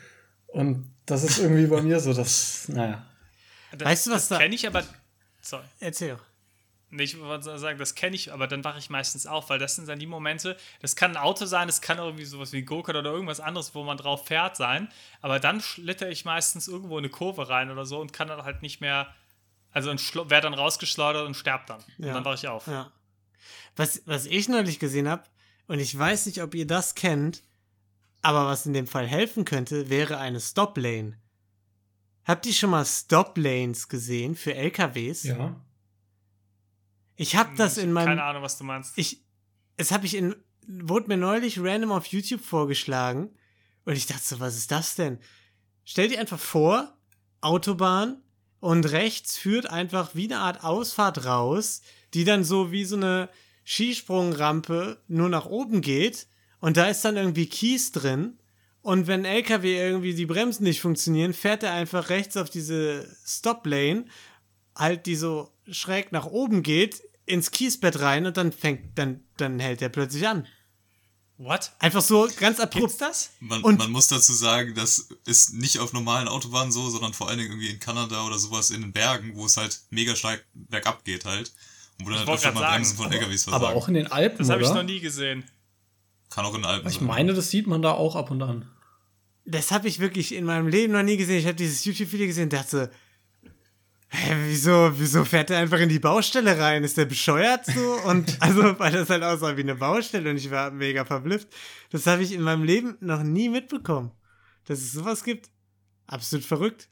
[0.47, 3.03] Und das ist irgendwie bei mir so, das, naja.
[3.73, 4.85] Das, Weißt du, was das da- kenne ich aber.
[5.41, 5.65] Sorry.
[5.81, 6.17] Erzähl.
[6.17, 6.23] doch.
[6.91, 9.77] Nee, Ich wollte sagen, das kenne ich, aber dann wache ich meistens auf, weil das
[9.77, 12.67] sind dann die Momente, das kann ein Auto sein, das kann irgendwie sowas wie ein
[12.67, 14.89] Go-Kart oder irgendwas anderes, wo man drauf fährt sein,
[15.23, 18.45] aber dann schlitter ich meistens irgendwo in eine Kurve rein oder so und kann dann
[18.45, 19.09] halt nicht mehr,
[19.77, 21.81] Also und werde dann rausgeschleudert und sterb dann.
[21.99, 22.15] Und Ja.
[22.15, 22.67] dann wache ich auf.
[22.67, 22.91] Ja.
[23.77, 25.25] Was, was ich neulich gesehen habe,
[25.67, 27.43] und ich weiß nicht, ob ihr das kennt,
[28.23, 31.19] aber was in dem Fall helfen könnte, wäre eine Stop Lane.
[32.25, 35.25] Habt ihr schon mal Stop Lanes gesehen für LKWs?
[35.25, 35.61] Ja.
[37.17, 38.97] Ich habe das Ich in meinem Keine Ahnung, was du meinst.
[38.97, 39.23] ich,
[39.77, 40.35] es habe ich in,
[40.67, 43.29] wurde mir neulich random auf YouTube vorgeschlagen
[43.85, 45.19] und ich dachte so, was ist das denn?
[45.85, 46.97] Stell dir einfach vor,
[47.43, 48.23] Autobahn
[48.61, 51.83] und rechts führt einfach wie eine Art Ausfahrt raus,
[52.15, 53.29] die dann so wie so eine
[53.65, 56.27] Skisprungrampe nur nach oben geht
[56.61, 58.39] und da ist dann irgendwie Kies drin
[58.87, 63.67] und wenn LKW irgendwie die Bremsen nicht funktionieren, fährt er einfach rechts auf diese Stop
[63.67, 64.05] Lane,
[64.77, 69.59] halt die so schräg nach oben geht, ins Kiesbett rein und dann fängt, dann, dann
[69.59, 70.47] hält er plötzlich an.
[71.39, 71.71] What?
[71.81, 73.01] Einfach so ganz Gibt's abrupt.
[73.01, 73.31] das?
[73.41, 77.29] Man, Und- man muss dazu sagen, das ist nicht auf normalen Autobahnen so, sondern vor
[77.29, 80.45] allen Dingen irgendwie in Kanada oder sowas in den Bergen, wo es halt mega stark
[80.55, 81.53] bergab geht halt.
[81.99, 83.65] Und wo dann halt wollte öfter mal Bremsen von LKWs versagen.
[83.67, 85.45] Aber auch in den Alpen, Das habe ich noch nie gesehen.
[86.31, 87.05] Kann auch in den Alpen Ich sein.
[87.07, 88.71] meine, das sieht man da auch ab und an.
[89.45, 91.39] Das habe ich wirklich in meinem Leben noch nie gesehen.
[91.39, 92.91] Ich habe dieses YouTube-Video gesehen und dachte,
[94.09, 96.85] hä, wieso, wieso fährt er einfach in die Baustelle rein?
[96.85, 98.01] Ist der bescheuert so?
[98.07, 101.49] Und also, weil das halt aussah wie eine Baustelle und ich war mega verblüfft.
[101.91, 104.13] Das habe ich in meinem Leben noch nie mitbekommen,
[104.67, 105.51] dass es sowas gibt.
[106.07, 106.89] Absolut verrückt.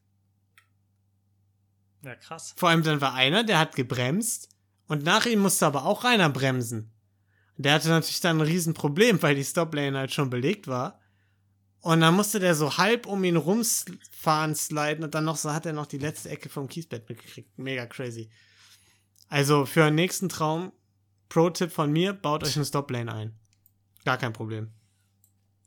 [2.02, 2.54] Ja, krass.
[2.56, 4.50] Vor allem dann war einer, der hat gebremst
[4.86, 6.90] und nach ihm musste aber auch einer bremsen.
[7.56, 11.00] Der hatte natürlich dann ein Riesenproblem, weil die Stoplane halt schon belegt war.
[11.84, 15.66] Und dann musste der so halb um ihn rumfahren, sliden und dann noch so hat
[15.66, 17.58] er noch die letzte Ecke vom Kiesbett mitgekriegt.
[17.58, 18.30] Mega crazy.
[19.28, 20.72] Also für einen nächsten Traum,
[21.28, 23.34] Pro-Tipp von mir, baut euch eine Stoplane ein.
[24.06, 24.70] Gar kein Problem.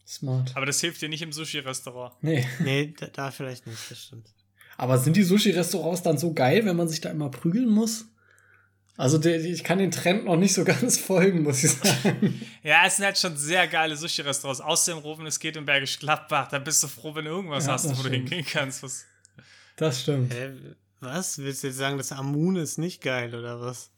[0.08, 0.58] Smart.
[0.58, 2.16] Aber das hilft dir nicht im Sushi-Restaurant.
[2.22, 2.48] Nee.
[2.62, 4.34] Nee, da, da vielleicht nicht, das stimmt.
[4.76, 8.06] Aber sind die Sushi-Restaurants dann so geil, wenn man sich da immer prügeln muss?
[8.98, 12.42] Also der, ich kann den Trend noch nicht so ganz folgen, muss ich sagen.
[12.64, 14.60] Ja, es sind halt schon sehr geile Sushi-Restaurants.
[14.60, 16.48] Außerdem rufen, es geht in Bergisch Gladbach.
[16.50, 18.30] Da bist du froh, wenn du irgendwas Ja, hast, das wo du stimmt.
[18.30, 18.82] hingehen kannst.
[18.84, 19.06] Was
[19.76, 20.34] Das stimmt.
[20.34, 20.50] Hä,
[21.00, 21.38] was?
[21.38, 23.92] Willst du jetzt sagen, das Amun ist nicht geil oder was?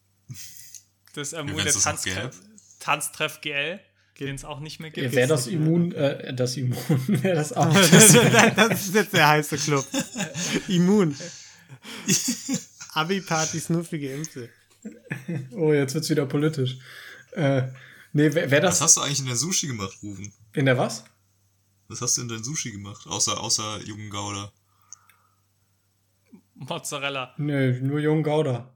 [1.13, 2.41] das Ja, wenn's der noch Tanztreff,
[2.81, 3.79] Tanztreff GL,
[4.19, 5.15] den es auch nicht mehr gibt.
[5.15, 7.73] Wäre das Immun, äh, das Immun, wäre das auch.
[7.91, 8.12] das,
[8.55, 9.85] das ist jetzt der heiße Club.
[10.67, 11.15] Immun.
[12.93, 14.49] Abi-Party, snuffige Impfe.
[15.51, 16.77] Oh, jetzt wird's wieder politisch.
[17.33, 17.63] Äh,
[18.13, 20.33] nee, wär Was das hast du eigentlich in dein Sushi gemacht, Rufen?
[20.53, 21.03] in der was?
[21.87, 23.05] Was hast du in dein Sushi gemacht?
[23.07, 24.51] Außer, außer jungen Gouda.
[26.55, 27.33] Mozzarella.
[27.37, 28.73] Nö, nur jungen Gouda.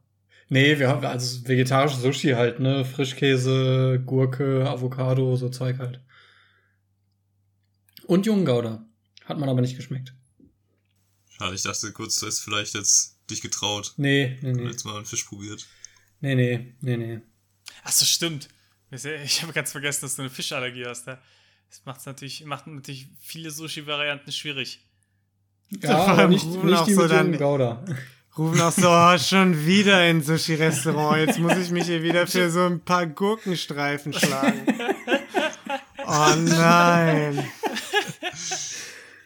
[0.50, 2.86] Nee, wir haben also vegetarisches Sushi halt, ne?
[2.86, 6.02] Frischkäse, Gurke, Avocado, so Zeug halt.
[8.06, 8.86] Und jungen Gouda.
[9.26, 10.14] Hat man aber nicht geschmeckt.
[11.30, 14.70] Schade, ich dachte kurz, du hast vielleicht jetzt dich getraut Nee, nee, und nee.
[14.70, 15.66] jetzt mal einen Fisch probiert.
[16.24, 17.20] Nee, nee, nee, nee.
[17.84, 18.48] Achso, stimmt.
[18.92, 21.06] Ich habe ganz vergessen, dass du eine Fischallergie hast.
[21.06, 21.20] Ja.
[21.70, 24.80] Das macht's natürlich, macht natürlich viele Sushi-Varianten schwierig.
[25.82, 27.84] Ja, aber nicht, rufen nicht auch die so mit dann- Gouda.
[28.38, 31.28] Rufen auch so, oh, schon wieder in Sushi-Restaurant.
[31.28, 34.66] Jetzt muss ich mich hier wieder für so ein paar Gurkenstreifen schlagen.
[36.06, 37.46] Oh nein.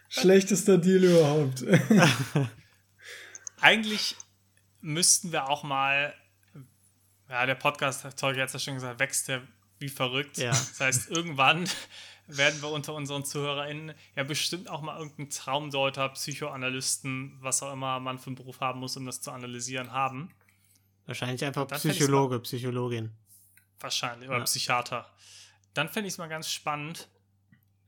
[0.10, 1.64] Schlechtester Deal überhaupt.
[3.62, 4.16] Eigentlich
[4.82, 6.14] müssten wir auch mal,
[7.30, 9.42] ja, der Podcast, Torge hat es ja schon gesagt, wächst ja
[9.80, 10.38] wie verrückt.
[10.38, 10.50] Ja.
[10.50, 11.70] Das heißt, irgendwann
[12.28, 18.00] werden wir unter unseren ZuhörerInnen ja bestimmt auch mal irgendeinen Traumdeuter, Psychoanalysten, was auch immer
[18.00, 20.34] man für einen Beruf haben muss, um das zu analysieren, haben.
[21.06, 23.12] Wahrscheinlich einfach Dann Psychologe, Psychologin.
[23.80, 24.28] Wahrscheinlich.
[24.30, 24.44] Oder Ja.
[24.44, 25.10] Psychiater.
[25.74, 27.08] Dann fände ich es mal ganz spannend,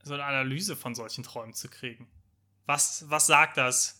[0.03, 2.07] so eine Analyse von solchen Träumen zu kriegen.
[2.65, 3.98] Was, was sagt das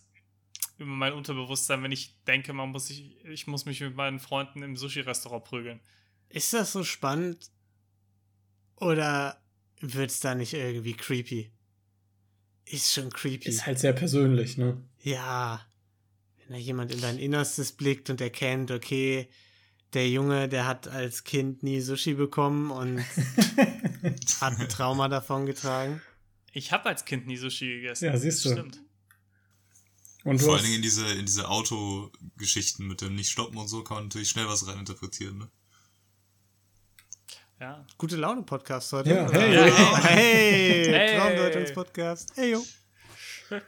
[0.79, 4.63] über mein Unterbewusstsein, wenn ich denke, man muss sich, ich muss mich mit meinen Freunden
[4.63, 5.79] im Sushi-Restaurant prügeln?
[6.29, 7.51] Ist das so spannend?
[8.75, 9.41] Oder
[9.81, 11.51] wird's da nicht irgendwie creepy?
[12.65, 13.49] Ist schon creepy.
[13.49, 14.81] Ist halt sehr persönlich, ne?
[15.01, 15.65] Ja.
[16.37, 19.27] Wenn da jemand in dein Innerstes blickt und erkennt, okay,
[19.93, 22.99] der Junge, der hat als Kind nie Sushi bekommen und
[24.41, 26.01] hat ein Trauma davon getragen.
[26.53, 28.05] Ich habe als Kind nie Sushi gegessen.
[28.05, 28.49] Ja, siehst du.
[28.49, 28.88] Das Stimmt.
[30.25, 33.95] Und Vor allen Dingen in diese, in diese Autogeschichten mit dem Nicht-Stoppen und so kann
[33.95, 35.49] man natürlich schnell was reininterpretieren, ne?
[37.59, 37.85] Ja.
[37.97, 39.09] Gute Laune-Podcast heute.
[39.09, 39.55] Ja, hey.
[39.55, 41.17] Ja, hey, Hey.
[41.17, 42.31] Traumdeutungspodcast.
[42.35, 42.65] Hey, jo.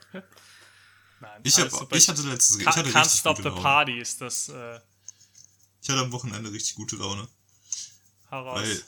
[1.20, 3.62] Nein, Ich, hab, ich hatte letztes, ich Ca- hatte Can't richtig Stop gute the Laune.
[3.62, 4.80] Party ist das äh,
[5.82, 7.28] Ich hatte am Wochenende richtig gute Laune.
[8.30, 8.60] heraus.
[8.62, 8.84] Weil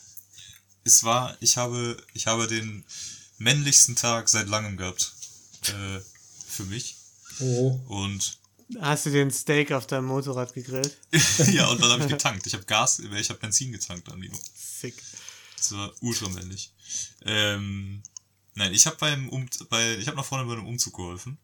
[0.86, 2.84] es war, ich habe, ich habe den
[3.38, 5.13] männlichsten Tag seit langem gehabt.
[5.67, 5.99] Äh,
[6.47, 6.97] für mich.
[7.39, 8.38] Oh, Und
[8.80, 10.98] Hast du den Steak auf deinem Motorrad gegrillt?
[11.52, 12.48] ja, und dann habe ich getankt.
[12.48, 14.38] Ich habe Gas, ich habe Benzin getankt an Nino.
[14.56, 14.96] Sick.
[15.58, 16.72] Das war ultramännlich.
[17.26, 18.02] Ähm,
[18.56, 21.38] nein, ich habe beim um bei ich habe nach vorne bei einem Umzug geholfen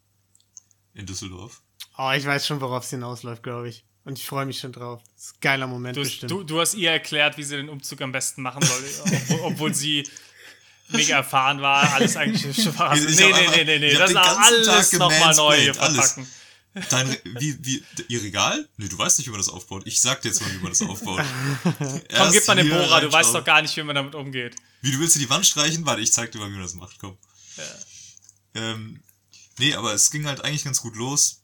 [0.93, 1.61] in Düsseldorf.
[1.97, 3.85] Oh, ich weiß schon, worauf es hinausläuft, glaube ich.
[4.05, 5.01] Und ich freue mich schon drauf.
[5.15, 6.31] Das ist ein geiler Moment Du, bestimmt.
[6.31, 10.07] du, du hast ihr erklärt, wie sie den Umzug am besten machen soll, obwohl sie
[10.89, 12.95] mega erfahren war, alles eigentlich schon war.
[12.95, 15.77] Nee, nee, nee, nee, nee, das ist alles nochmal neu alles.
[15.77, 16.27] verpacken.
[16.89, 18.67] Dein wie wie ihr Regal?
[18.77, 19.83] Nee, du weißt nicht, wie man das aufbaut.
[19.85, 21.23] Ich sag dir jetzt mal, wie man das aufbaut.
[21.63, 24.55] Komm, gib mal den hier Bohrer, du weißt doch gar nicht, wie man damit umgeht.
[24.81, 25.85] Wie, du willst dir die Wand streichen?
[25.85, 26.99] Warte, ich zeig dir mal, wie man das macht.
[26.99, 27.17] Komm.
[28.53, 29.01] Ähm,
[29.57, 31.41] nee, aber es ging halt eigentlich ganz gut los.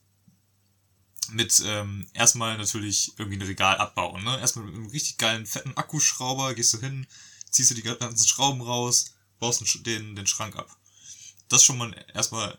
[1.32, 4.24] Mit ähm, erstmal natürlich irgendwie ein Regal abbauen.
[4.24, 4.40] Ne?
[4.40, 7.08] Erstmal mit einem richtig geilen, fetten Akkuschrauber gehst du hin,
[7.50, 9.15] ziehst du die ganzen Schrauben raus,
[9.46, 10.68] baust den, den, Schrank ab.
[11.50, 12.58] Das ist schon mal ein- erstmal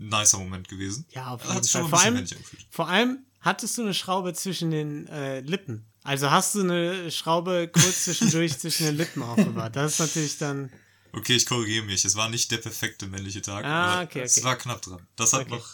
[0.00, 1.06] ein nicer Moment gewesen.
[1.10, 1.88] ja, auf jeden Fall.
[1.88, 2.26] Vor allem,
[2.70, 5.84] vor allem hattest du eine Schraube zwischen den äh, Lippen.
[6.04, 9.76] Also hast du eine Schraube kurz zwischendurch zwischen den Lippen aufbewahrt.
[9.76, 10.70] Das ist natürlich dann.
[11.12, 12.04] Okay, ich korrigiere mich.
[12.04, 13.64] Es war nicht der perfekte männliche Tag.
[13.64, 14.44] Ah, aber okay, Es okay.
[14.44, 15.06] war knapp dran.
[15.16, 15.50] Das hat Okay.
[15.50, 15.68] noch,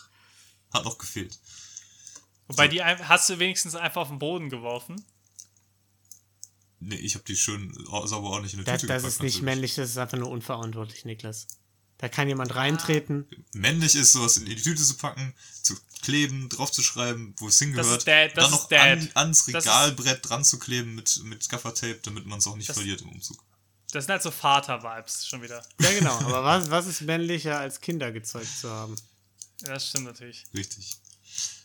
[0.72, 1.38] hat noch gefehlt.
[2.48, 5.04] Wobei die ein- hast du wenigstens einfach auf den Boden geworfen.
[6.86, 9.14] Nee, ich habe die schön au- sauber ordentlich in eine Das, Tüte das gepackt.
[9.14, 9.42] ist nicht natürlich.
[9.44, 11.46] männlich, das ist einfach nur unverantwortlich, Niklas.
[11.98, 13.26] Da kann jemand reintreten.
[13.54, 17.98] Männlich ist, sowas in die Tüte zu packen, zu kleben, draufzuschreiben, wo es hingehört.
[17.98, 22.00] ist Dad, das dann ist noch an, ans Regalbrett dran zu kleben mit, mit Gaffertape,
[22.02, 23.42] damit man es auch nicht Das- verliert im Umzug.
[23.92, 25.64] Das sind halt so Vater-Vibes schon wieder.
[25.80, 26.18] Ja, genau.
[26.18, 28.96] Aber was, was ist männlicher, als Kinder gezeugt zu haben?
[29.62, 30.44] Ja, Das stimmt natürlich.
[30.52, 30.96] Richtig.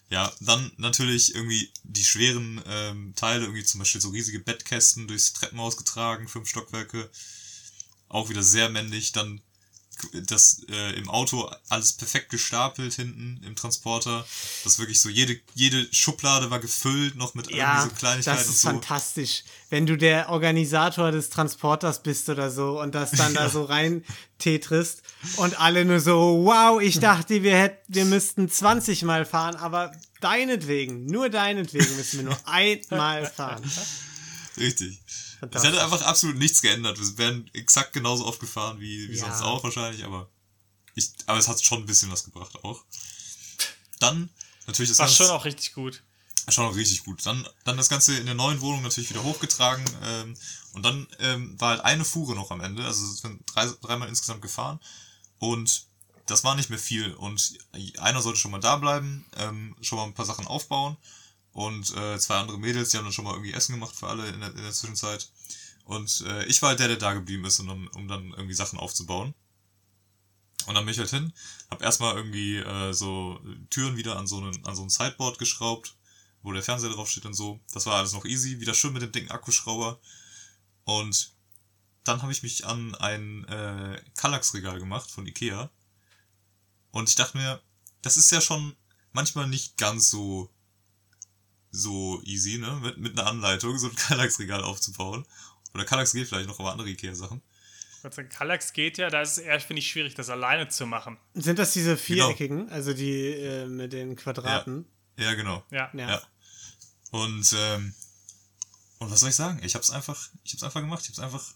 [0.10, 5.34] Ja, dann natürlich irgendwie die schweren ähm, Teile, irgendwie zum Beispiel so riesige Bettkästen durchs
[5.34, 7.10] Treppenhaus getragen, fünf Stockwerke.
[8.08, 9.12] Auch wieder sehr männlich.
[9.12, 9.42] Dann
[10.14, 14.26] das äh, im Auto alles perfekt gestapelt hinten im Transporter.
[14.64, 18.48] Das wirklich so, jede, jede Schublade war gefüllt, noch mit Ja, irgendwie so Kleinigkeiten das
[18.48, 18.70] und ist so.
[18.70, 19.44] fantastisch.
[19.70, 24.04] Wenn du der Organisator des Transporters bist oder so und das dann da so rein
[24.38, 25.04] tetrist
[25.38, 29.92] und alle nur so, wow, ich dachte, wir hätten, wir müssten 20 Mal fahren, aber
[30.22, 33.64] deinetwegen, nur deinetwegen müssen wir nur einmal fahren.
[34.58, 35.02] Richtig.
[35.52, 37.00] Es hätte einfach absolut nichts geändert.
[37.00, 39.26] Wir wären exakt genauso oft gefahren wie, wie Ja.
[39.26, 40.30] sonst auch wahrscheinlich, aber
[40.96, 42.84] ich, aber es hat schon ein bisschen was gebracht auch.
[44.00, 44.30] Dann
[44.68, 46.04] natürlich das War Ganze- schon auch richtig gut.
[46.50, 47.26] schon auch richtig gut.
[47.26, 50.36] Dann, dann das Ganze in der neuen Wohnung natürlich wieder hochgetragen ähm,
[50.74, 54.10] und dann ähm, war halt eine Fuhre noch am Ende, also es sind drei, dreimal
[54.10, 54.80] insgesamt gefahren
[55.40, 55.88] und
[56.26, 57.58] das war nicht mehr viel und
[58.00, 60.98] einer sollte schon mal da bleiben, ähm, schon mal ein paar Sachen aufbauen
[61.54, 64.28] und äh, zwei andere Mädels, die haben dann schon mal irgendwie Essen gemacht für alle
[64.30, 65.30] in der, in der Zwischenzeit
[65.90, 68.78] und äh, ich war halt der, der da geblieben ist, dann, um dann irgendwie Sachen
[68.78, 69.34] aufzubauen.
[70.68, 71.34] Und dann bin ich halt hin,
[71.72, 73.40] hab erstmal irgendwie äh, so
[73.72, 75.96] Türen wieder an so, einen, an so ein Sideboard geschraubt,
[76.44, 77.60] wo der Fernseher drauf steht und so.
[77.74, 80.00] Das war alles noch easy, wieder schön mit dem dicken Akkuschrauber.
[80.84, 81.32] Und
[82.04, 85.70] dann habe ich mich an ein äh, Kallax-Regal gemacht von Ikea.
[86.92, 87.62] Und ich dachte mir,
[88.02, 88.76] das ist ja schon
[89.12, 90.50] manchmal nicht ganz so
[91.72, 92.80] so easy, ne?
[92.82, 95.26] Mit, mit einer Anleitung so ein Kallax-Regal aufzubauen.
[95.74, 97.42] Oder Kallax geht vielleicht noch, aber andere Ikea-Sachen.
[98.30, 101.18] Kallax geht ja, da ist es eher, finde ich, schwierig, das alleine zu machen.
[101.34, 102.04] Sind das diese Genau.
[102.06, 104.86] viereckigen, also die äh, mit den Quadraten?
[105.18, 105.64] Ja, genau.
[105.70, 105.92] Ja.
[105.94, 106.10] Ja.
[106.10, 106.22] Ja.
[107.12, 107.94] Und, ähm,
[109.00, 109.60] und was soll ich sagen?
[109.64, 111.02] Ich hab's einfach, ich hab's einfach gemacht.
[111.04, 111.54] Ich hab's einfach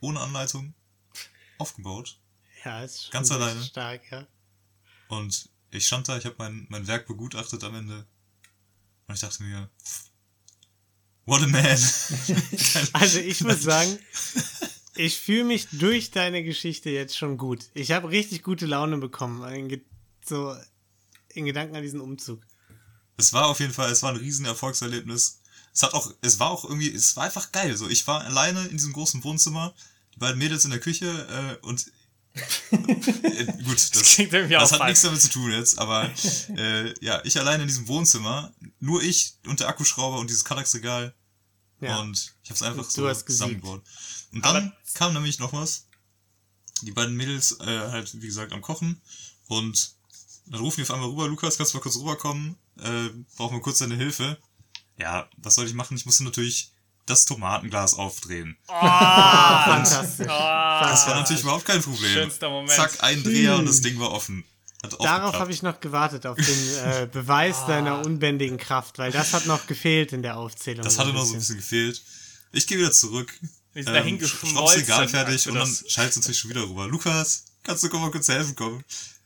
[0.00, 0.74] ohne Anleitung
[1.58, 2.18] aufgebaut.
[2.64, 3.62] Ja, ist schon Ganz alleine.
[3.62, 4.26] stark, ja.
[5.08, 8.06] Und ich stand da, ich habe mein, mein Werk begutachtet am Ende.
[9.06, 9.70] Und ich dachte mir,
[11.26, 11.64] what a man.
[12.92, 13.98] Also ich muss sagen,
[14.94, 17.66] ich fühle mich durch deine Geschichte jetzt schon gut.
[17.74, 19.80] Ich habe richtig gute Laune bekommen,
[20.24, 20.56] so
[21.28, 22.42] in Gedanken an diesen Umzug.
[23.16, 25.42] es war auf jeden Fall, es war ein riesen Erfolgserlebnis.
[25.76, 27.76] Es hat auch, es war auch irgendwie, es war einfach geil.
[27.76, 29.74] So, ich war alleine in diesem großen Wohnzimmer,
[30.14, 31.06] die beiden Mädels in der Küche
[31.60, 31.86] äh, und
[32.70, 34.84] äh, gut, das, das auch hat falsch.
[34.88, 36.10] nichts damit zu tun jetzt, aber
[36.56, 41.14] äh, ja, ich alleine in diesem Wohnzimmer, nur ich und der Akkuschrauber und dieses Kallax-Regal
[41.82, 42.00] Ja.
[42.00, 43.82] und ich habe es einfach so zusammengebaut.
[44.32, 45.84] Und dann Aber- kam nämlich noch was.
[46.82, 49.00] Die beiden Mädels äh, halt, wie gesagt, am Kochen
[49.48, 49.92] und
[50.46, 52.56] dann rufen die auf einmal rüber, Lukas, kannst du mal kurz rüberkommen?
[52.78, 54.38] Äh, brauchen wir kurz deine Hilfe.
[54.98, 55.96] Ja, was soll ich machen?
[55.96, 56.70] Ich musste natürlich
[57.06, 58.56] das Tomatenglas aufdrehen.
[58.66, 60.26] Fantastisch.
[60.28, 62.12] Ah, Das war natürlich überhaupt kein Problem.
[62.12, 62.72] Schönster Moment.
[62.72, 64.44] Zack, ein Dreher und das Ding war offen.
[64.82, 69.32] Hat Darauf habe ich noch gewartet, auf den äh, Beweis deiner unbändigen Kraft, weil das
[69.32, 70.84] hat noch gefehlt in der Aufzählung.
[70.84, 72.02] Das hatte noch so ein bisschen gefehlt.
[72.52, 73.32] Ich gehe wieder zurück.
[74.18, 75.68] Sch- geschmolzen, schraub's Regal fertig und dann
[76.14, 76.86] du natürlich schon wieder rüber.
[76.86, 78.82] Lukas, kannst du mal kurz helfen kommen?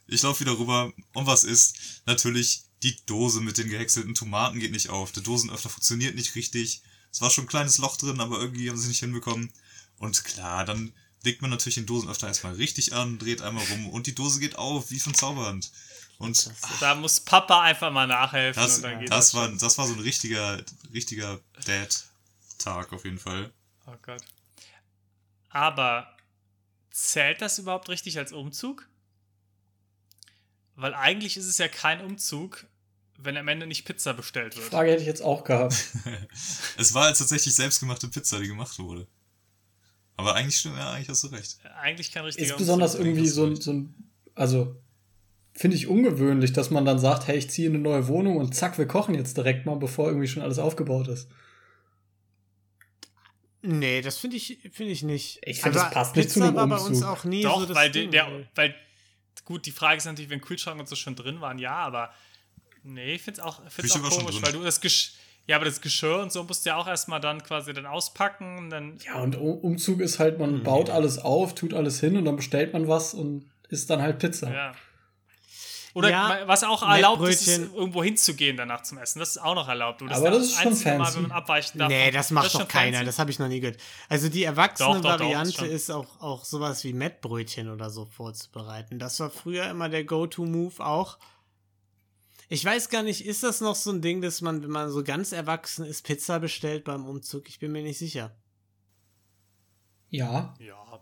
[0.06, 1.74] Ich laufe wieder rüber und was ist?
[2.06, 5.12] Natürlich Die Dose mit den gehäckselten Tomaten geht nicht auf.
[5.12, 6.82] Der Dosenöffner funktioniert nicht richtig.
[7.12, 9.52] Es war schon ein kleines Loch drin, aber irgendwie haben sie es nicht hinbekommen.
[9.98, 14.06] Und klar, dann legt man natürlich den Dosenöffner erstmal richtig an, dreht einmal rum und
[14.06, 15.70] die Dose geht auf, wie von Zauberhand.
[16.18, 16.50] Und
[16.80, 19.34] Da muss Papa einfach mal nachhelfen das, und dann geht das, das.
[19.34, 20.62] war, das war so ein richtiger,
[20.92, 23.50] richtiger Dad-Tag auf jeden Fall.
[23.86, 24.22] Oh Gott.
[25.48, 26.14] Aber
[26.90, 28.86] zählt das überhaupt richtig als Umzug?
[30.76, 32.66] Weil eigentlich ist es ja kein Umzug,
[33.22, 34.66] wenn am Ende nicht Pizza bestellt wird.
[34.66, 35.74] Frage hätte ich jetzt auch gehabt.
[36.76, 39.06] Es war jetzt tatsächlich selbstgemachte Pizza, die gemacht wurde.
[40.16, 41.58] Aber eigentlich stimmt, ja, eigentlich hast du recht.
[41.80, 43.06] Eigentlich kein richtiger Ist besonders Umzug.
[43.06, 43.94] irgendwie so, ein- so ein,
[44.34, 44.76] also
[45.52, 48.54] finde ich ungewöhnlich, dass man dann sagt, hey, ich ziehe in eine neue Wohnung und
[48.54, 51.28] zack, wir kochen jetzt direkt mal, bevor irgendwie schon alles aufgebaut ist.
[53.62, 55.40] Nee, das finde ich, finde ich nicht.
[55.44, 57.60] Ich find, Aber das passt nicht zu Pizza einem war bei uns auch nie Doch,
[57.60, 58.74] so das weil, weil- der, weil,
[59.44, 62.10] gut, die Frage ist natürlich, wenn Kühlschrank und so schon drin waren, ja, aber
[62.82, 65.12] nee, ich finde es auch, find's auch komisch, weil du das Gesch
[65.46, 68.58] ja, aber das Geschirr und so musst du ja auch erstmal dann quasi dann auspacken
[68.58, 72.24] und dann, Ja, und Umzug ist halt, man baut alles auf, tut alles hin und
[72.24, 74.52] dann bestellt man was und isst dann halt Pizza.
[74.52, 74.72] ja.
[75.92, 79.18] Oder Ja, was auch erlaubt ist, irgendwo hinzugehen danach zum Essen.
[79.18, 80.00] Das ist auch noch erlaubt.
[80.00, 81.16] Du, das Aber das ist schon einzige Mal, fancy.
[81.16, 81.88] wenn man abweichen darf.
[81.88, 82.98] Nee, das macht ist doch keiner.
[82.98, 83.06] fancy.
[83.06, 83.80] Das habe ich noch nie gehört.
[84.08, 85.68] Also die erwachsene Doch, doch, doch, Variante ist schon.
[85.68, 89.00] ist auch, auch sowas wie Mettbrötchen oder so vorzubereiten.
[89.00, 91.18] Das war früher immer der Go-To-Move auch.
[92.52, 95.04] Ich weiß gar nicht, ist das noch so ein Ding, dass man, wenn man so
[95.04, 97.48] ganz erwachsen ist, Pizza bestellt beim Umzug?
[97.48, 98.34] Ich bin mir nicht sicher.
[100.08, 100.52] Ja.
[100.58, 101.00] Ja,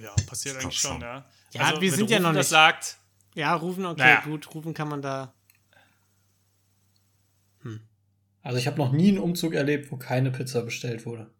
[0.00, 1.00] ja passiert eigentlich schon, schon.
[1.02, 1.24] ja.
[1.52, 2.98] Ja, also, wir sind ja noch das nicht- sagt,
[3.34, 4.20] Ja, rufen, okay, Naja.
[4.24, 5.32] gut, rufen kann man da.
[8.42, 11.30] Also ich habe noch nie einen Umzug erlebt, wo keine Pizza bestellt wurde.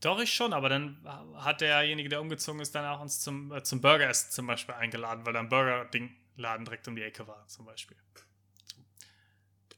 [0.00, 3.62] Doch, ich schon, aber dann hat derjenige, der umgezogen ist, dann auch uns zum, äh,
[3.62, 7.66] zum Burgeressen zum Beispiel eingeladen, weil da ein Burger-Ding-Laden direkt um die Ecke war, zum
[7.66, 7.96] Beispiel.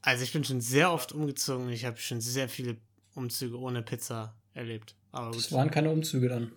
[0.03, 2.77] Also ich bin schon sehr oft umgezogen und ich habe schon sehr viele
[3.15, 4.95] Umzüge ohne Pizza erlebt.
[5.13, 6.53] Aber Das gut, waren keine Umzüge dann.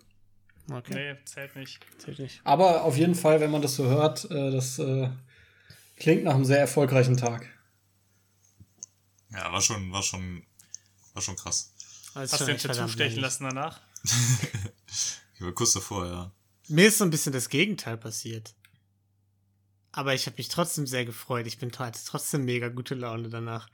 [0.70, 1.14] okay.
[1.14, 1.78] Nee, zählt nicht.
[1.98, 2.40] zählt nicht.
[2.44, 5.08] Aber auf jeden Fall, wenn man das so hört, äh, das äh,
[5.96, 7.46] klingt nach einem sehr erfolgreichen Tag.
[9.30, 10.42] Ja, war schon, war schon,
[11.14, 11.72] war schon krass.
[11.78, 13.80] Ist Hast schon du den Tattoo stechen lassen danach?
[15.38, 16.32] Ich war kurz davor, ja.
[16.68, 18.54] Mir ist so ein bisschen das Gegenteil passiert.
[19.96, 21.46] Aber ich habe mich trotzdem sehr gefreut.
[21.46, 23.66] Ich bin hatte trotzdem mega gute Laune danach.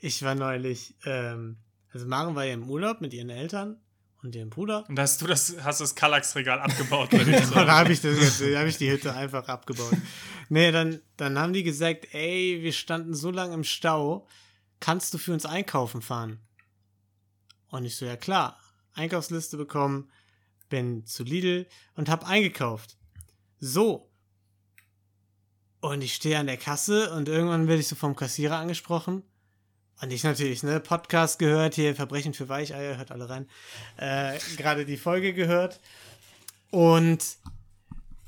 [0.00, 1.58] Ich war neulich, ähm,
[1.92, 3.76] also Maren war ja im Urlaub mit ihren Eltern
[4.20, 4.84] und ihrem Bruder.
[4.88, 7.12] Und hast du das, hast das Kallax-Regal abgebaut?
[7.12, 9.96] da habe ich, das ganze- da hab ich die Hütte einfach abgebaut.
[10.48, 14.26] Nee, dann, dann haben die gesagt, ey, wir standen so lange im Stau,
[14.80, 16.40] kannst du für uns einkaufen fahren?
[17.68, 18.58] Und ich so, ja klar,
[18.94, 20.10] Einkaufsliste bekommen,
[20.68, 22.96] bin zu Lidl und hab eingekauft.
[23.60, 24.09] So.
[25.80, 29.22] Und ich stehe an der Kasse und irgendwann werde ich so vom Kassierer angesprochen.
[30.02, 33.48] Und ich natürlich, ne, Podcast gehört hier, Verbrechen für Weicheier, hört alle rein.
[33.96, 35.80] Äh, gerade die Folge gehört.
[36.70, 37.24] Und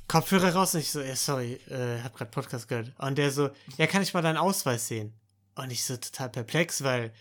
[0.08, 2.92] Kopfhörer raus und ich so, ja, sorry, äh, hab grad Podcast gehört.
[2.98, 5.14] Und der so, ja, kann ich mal deinen Ausweis sehen?
[5.54, 7.12] Und ich so total perplex, weil,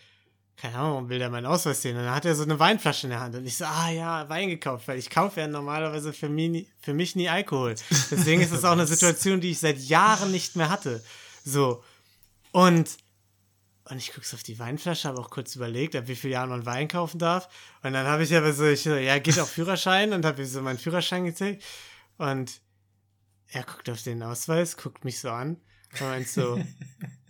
[0.61, 1.97] keine Ahnung, will der meinen Ausweis sehen?
[1.97, 3.33] Und dann hat er so eine Weinflasche in der Hand.
[3.35, 6.67] Und ich so, ah ja, Wein gekauft, weil ich kaufe ja normalerweise für mich, nie-
[6.79, 7.73] für mich nie Alkohol.
[8.11, 11.03] Deswegen ist es auch eine Situation, die ich seit Jahren nicht mehr hatte.
[11.43, 11.83] So.
[12.51, 12.89] Und,
[13.85, 16.65] und ich guck's auf die Weinflasche, habe auch kurz überlegt, ab wie viel Jahren man
[16.67, 17.49] Wein kaufen darf.
[17.81, 20.61] Und dann habe ich aber so, ich so, ja, geht auch Führerschein und habe so
[20.61, 21.63] meinen Führerschein gezählt.
[22.17, 22.61] Und
[23.47, 25.57] er guckt auf den Ausweis, guckt mich so an
[25.93, 26.61] und meint so,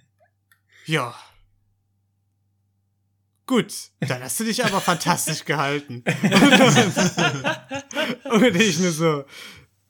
[0.85, 1.15] ja.
[3.51, 6.05] Gut, dann hast du dich aber fantastisch gehalten.
[8.23, 9.25] und ich nur so,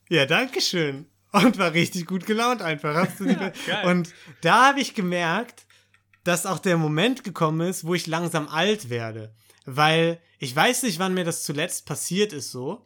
[0.08, 1.06] ja, danke schön.
[1.30, 3.06] Und war richtig gut gelaunt einfach.
[3.20, 3.52] Geil.
[3.84, 5.64] und da habe ich gemerkt,
[6.24, 9.32] dass auch der Moment gekommen ist, wo ich langsam alt werde.
[9.64, 12.84] Weil ich weiß nicht, wann mir das zuletzt passiert ist so.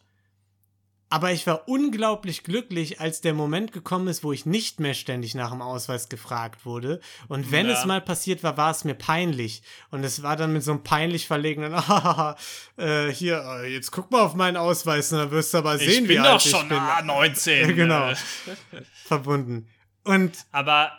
[1.08, 5.36] Aber ich war unglaublich glücklich, als der Moment gekommen ist, wo ich nicht mehr ständig
[5.36, 7.00] nach dem Ausweis gefragt wurde.
[7.28, 7.74] Und wenn Ja.
[7.74, 9.62] es mal passiert war, war es mir peinlich.
[9.92, 12.34] Und es war dann mit so einem peinlich verlegenen, ah,
[12.76, 16.04] äh, hier, äh, jetzt guck mal auf meinen Ausweis und dann wirst du aber sehen,
[16.04, 16.78] ich wie bin alt doch schon ich bin.
[16.78, 17.60] ah, 19.
[17.68, 18.08] Ja, genau.
[18.10, 18.16] äh.
[19.04, 19.68] verbunden.
[20.02, 20.90] Und Aber,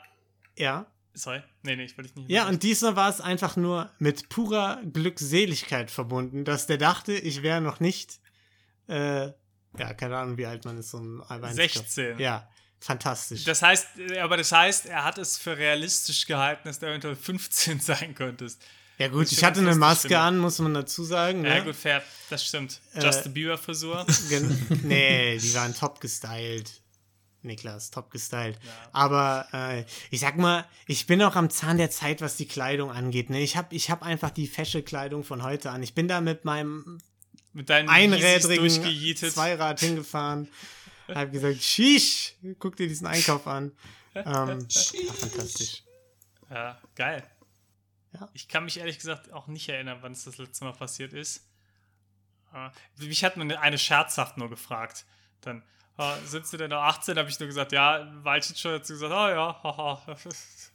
[0.57, 2.29] ja, sorry, nee, nee, ich wollte nicht.
[2.31, 7.41] Ja, und diesmal war es einfach nur mit purer Glückseligkeit verbunden, dass der dachte, ich
[7.43, 8.19] wäre noch nicht,
[8.87, 9.31] äh,
[9.77, 11.85] ja, keine Ahnung, wie alt man ist, so ein Weihnachtsstoff.
[11.87, 12.19] 16.
[12.19, 12.47] Ja,
[12.79, 13.43] fantastisch.
[13.43, 13.87] Das heißt,
[14.21, 18.61] aber das heißt, er hat es für realistisch gehalten, dass du eventuell 15 sein könntest.
[18.97, 20.19] ja gut, ich hatte eine Maske finde.
[20.19, 21.43] an, muss man dazu sagen.
[21.45, 21.63] Ja, Ne?
[21.65, 22.79] gut, fair, das stimmt.
[22.93, 24.05] Äh, Justin Bieber Frisur.
[24.29, 26.81] Gen nee, die waren top gestylt.
[27.43, 28.59] Niklas, top gestylt.
[28.91, 32.91] Aber äh, ich sag mal, ich bin auch am Zahn der Zeit, was die Kleidung
[32.91, 33.29] angeht.
[33.29, 33.39] Ne?
[33.41, 35.81] Ich habe ich hab einfach die Fashion-Kleidung von heute an.
[35.83, 36.97] Ich bin da mit meinem
[37.57, 38.69] Mit deinen einrädrigen.
[39.15, 40.47] Zweirad hingefahren.
[41.07, 43.71] Hab gesagt, shish, guck dir diesen Einkauf an.
[44.13, 45.81] Ähm, war fantastisch.
[46.51, 47.23] Ja, geil.
[48.13, 48.29] Ja.
[48.33, 51.47] Ich kann mich ehrlich gesagt auch nicht erinnern, wann es das letzte Mal passiert ist.
[52.53, 52.69] Äh,
[53.03, 55.05] Mich hat nur eine scherzhaft nur gefragt.
[55.41, 55.63] Dann,
[55.97, 57.17] äh, sind sie denn noch 18?
[57.17, 60.03] habe ich nur gesagt, ja, ein Weilchen schon hat sie gesagt, oh ja, haha,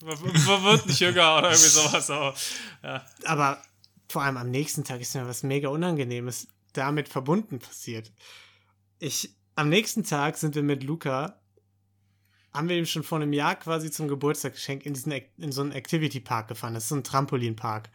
[0.03, 2.11] man wird nicht jünger oder irgendwie sowas.
[2.11, 2.35] Aber,
[2.83, 3.07] ja.
[3.25, 3.63] Aber
[4.09, 8.13] vor allem am nächsten Tag ist mir was mega Unangenehmes damit verbunden passiert.
[8.99, 11.43] Ich, am nächsten Tag sind wir mit Luca,
[12.53, 15.63] haben wir ihm schon vor einem Jahr quasi zum Geburtstag geschenkt in, diesen, in so
[15.63, 16.75] einen Activity Park gefahren.
[16.75, 17.91] Das ist so ein Trampolinpark.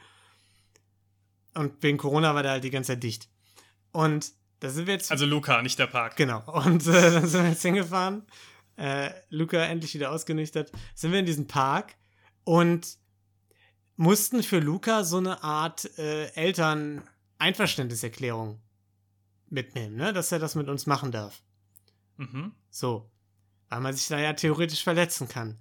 [1.54, 3.28] Und wegen Corona war der halt die ganze Zeit dicht.
[3.92, 5.12] Und da sind wir jetzt.
[5.12, 6.16] Also Luca, nicht der Park.
[6.16, 6.44] Genau.
[6.66, 8.26] Und äh, dann sind wir jetzt hingefahren.
[8.76, 10.72] Äh, Luca endlich wieder ausgenüchtert.
[10.96, 11.96] Sind wir in diesem Park
[12.44, 12.98] und
[13.96, 18.62] mussten für Luca so eine Art äh, Eltern-Einverständniserklärung
[19.50, 20.14] mitnehmen, ne?
[20.14, 21.42] dass er das mit uns machen darf.
[22.18, 22.54] Mhm.
[22.70, 23.10] So.
[23.70, 25.60] Weil man sich da ja theoretisch verletzen kann.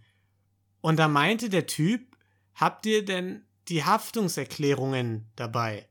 [0.80, 2.16] Und da meinte der Typ,
[2.55, 5.89] habt ihr denn die Haftungserklärungen dabei?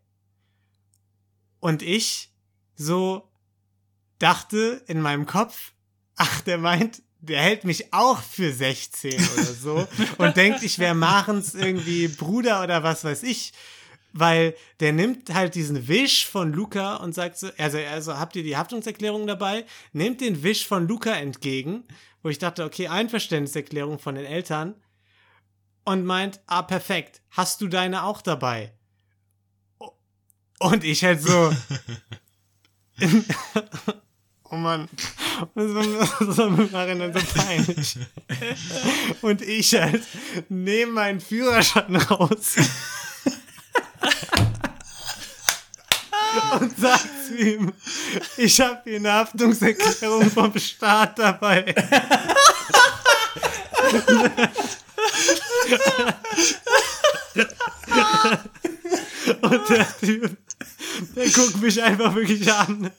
[1.59, 2.31] Und ich
[2.75, 3.29] so
[4.19, 5.73] dachte in meinem Kopf,
[6.15, 9.87] ach, der meint, der hält mich auch für 16 oder so
[10.17, 13.53] und denkt, ich wäre Marens irgendwie Bruder oder was weiß ich.
[14.17, 18.43] Weil der nimmt halt diesen Wisch von Luca und sagt so, also, also habt ihr
[18.43, 19.65] die Haftungserklärung dabei?
[19.91, 21.83] Nimmt den Wisch von Luca entgegen,
[22.23, 24.75] wo ich dachte, okay, Einverständniserklärung von den Eltern
[25.83, 28.71] und meint, ah, perfekt, hast du deine auch dabei?
[30.59, 31.53] Und ich halt so,
[34.49, 34.87] oh Mann,
[35.55, 37.99] das war, mir nachher so peinlich.
[39.21, 40.03] Und ich halt
[40.47, 42.55] nehme meinen Führerschein raus.
[46.59, 47.73] Und sag zu ihm,
[48.37, 51.75] ich habe hier eine Haftungserklärung vom Staat dabei.
[59.41, 60.37] Und der Typ,
[61.15, 62.91] der guckt mich einfach wirklich an.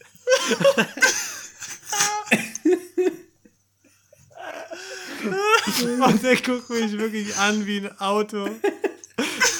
[6.05, 8.49] Und der guckt mich wirklich an wie ein Auto.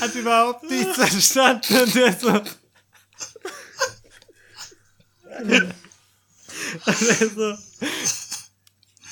[0.01, 1.81] Hat überhaupt nichts verstanden.
[1.81, 2.43] Und der so.
[5.39, 5.51] Und
[7.01, 7.59] der so.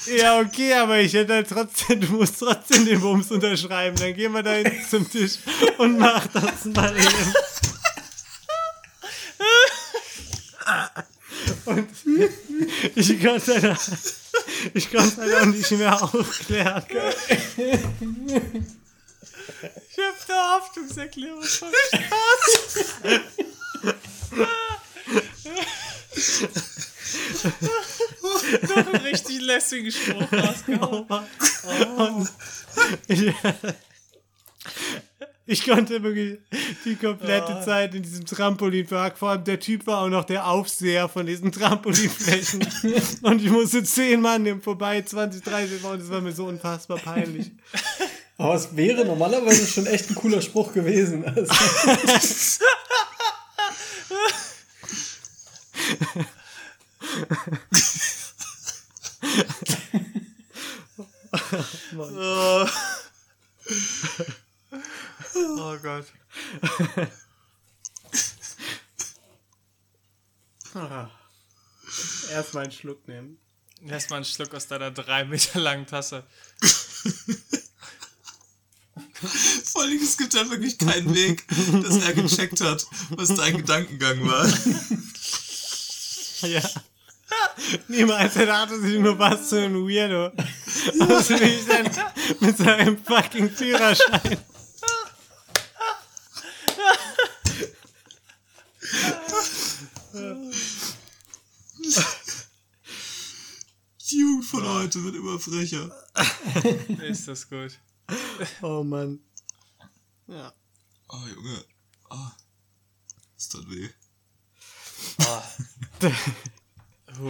[0.06, 3.96] Ja, okay, aber ich hätte halt trotzdem, du musst trotzdem den Bums unterschreiben.
[3.96, 5.38] Dann gehen wir da hin zum Tisch
[5.78, 7.34] und mach das mal eben.
[11.64, 11.88] Und
[12.94, 13.76] ich konnte da,
[14.74, 16.84] ich konnte halt auch nicht mehr aufklären.
[19.90, 22.10] Ich hab eine Haftungserklärung vom Staat.
[28.62, 31.06] Noch einen richtig lässigen Spruch rausgehauen.
[31.96, 32.28] Und
[33.08, 33.32] ich,
[35.46, 36.38] ich konnte wirklich
[36.84, 41.08] die komplette Zeit in diesem Trampolinpark, vor allem der Typ war auch noch der Aufseher
[41.08, 42.66] von diesen Trampolinflächen.
[43.22, 46.46] Und ich musste zehn Mann im vorbei, 20, 30 Mal, und das war mir so
[46.46, 47.52] unfassbar peinlich.
[48.36, 51.24] Aber es wäre normalerweise schon echt ein cooler Spruch gewesen.
[51.24, 51.52] Also,
[65.36, 66.06] Oh Gott.
[72.30, 73.38] Erstmal einen Schluck nehmen.
[73.86, 76.24] Erstmal einen Schluck aus deiner drei Meter langen Tasse.
[79.64, 81.46] Vor allem, es gibt ja wirklich keinen Weg,
[81.82, 84.46] dass er gecheckt hat, was dein Gedankengang war.
[86.44, 86.62] Ja.
[87.88, 90.32] Niemals, er dachte sich nur, was für ein Weirdo.
[91.08, 91.90] Was will ich denn
[92.40, 94.38] mit seinem fucking Führerschein?
[104.10, 105.90] Die Jugend von heute wird immer frecher.
[107.02, 107.78] Ist das gut.
[108.62, 109.18] Oh Mann.
[110.26, 110.52] Ja.
[111.08, 111.64] Oh, Junge.
[112.10, 112.30] Oh.
[113.36, 113.88] Das tut weh.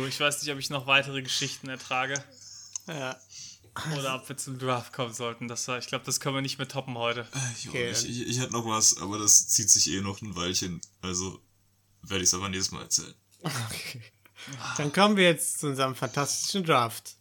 [0.08, 2.22] Ich weiß nicht, ob ich noch weitere Geschichten ertrage.
[2.86, 3.18] Ja.
[3.98, 5.48] Oder ob wir zum Draft kommen sollten.
[5.48, 7.20] Das war, ich glaube, das können wir nicht mehr toppen heute.
[7.34, 10.22] Äh, Ich, Okay, dann- ich, ich hätte noch was, aber das zieht sich eh noch
[10.22, 10.80] ein Weilchen.
[11.02, 11.40] Also
[12.02, 13.14] werde ich es aber nächstes Mal erzählen.
[14.76, 17.16] Dann kommen wir jetzt zu unserem fantastischen Draft.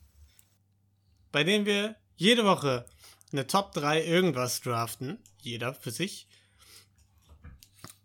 [1.32, 2.86] bei dem wir jede Woche
[3.32, 5.18] eine Top 3 irgendwas draften.
[5.42, 6.28] Jeder für sich.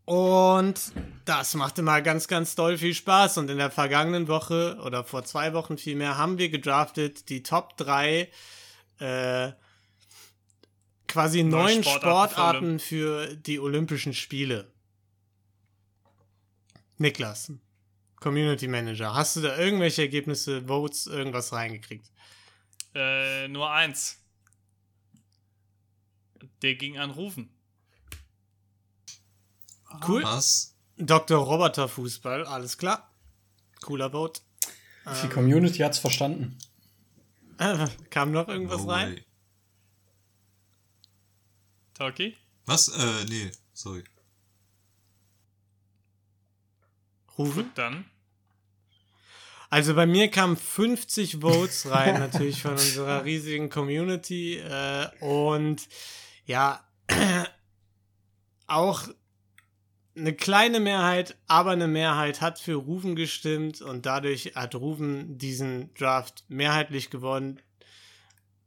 [0.09, 0.92] Und
[1.26, 3.36] das macht immer ganz, ganz doll viel Spaß.
[3.36, 7.76] Und in der vergangenen Woche oder vor zwei Wochen vielmehr haben wir gedraftet die Top
[7.76, 8.30] 3
[9.00, 9.52] äh,
[11.09, 14.72] quasi Neue neuen Sportarten Sportarten für die Olympischen Spiele.
[16.96, 17.52] Niklas,
[18.16, 22.11] Community Manager, hast du da irgendwelche Ergebnisse, Votes, irgendwas reingekriegt?
[22.94, 24.18] Äh, nur eins.
[26.62, 27.50] Der ging an Rufen.
[30.07, 30.22] Cool.
[30.22, 30.74] Was?
[30.97, 31.39] Dr.
[31.39, 33.11] Roboter Fußball, alles klar.
[33.80, 34.41] Cooler Vote.
[35.22, 36.59] Die Community hat's verstanden.
[37.59, 39.20] Äh, kam noch irgendwas No rein?
[41.95, 42.36] Talkie?
[42.66, 42.89] Was?
[42.89, 44.05] Äh, nee, sorry.
[47.36, 47.70] Rufen?
[47.74, 48.05] Dann.
[49.70, 54.57] Also bei mir kamen 50 Votes rein, natürlich von unserer riesigen Community.
[54.57, 55.89] Äh, und
[56.47, 56.82] ja,
[58.66, 59.09] auch
[60.18, 65.94] eine kleine Mehrheit, aber eine Mehrheit hat für Rufen gestimmt und dadurch hat Rufen diesen
[65.94, 67.60] Draft mehrheitlich gewonnen.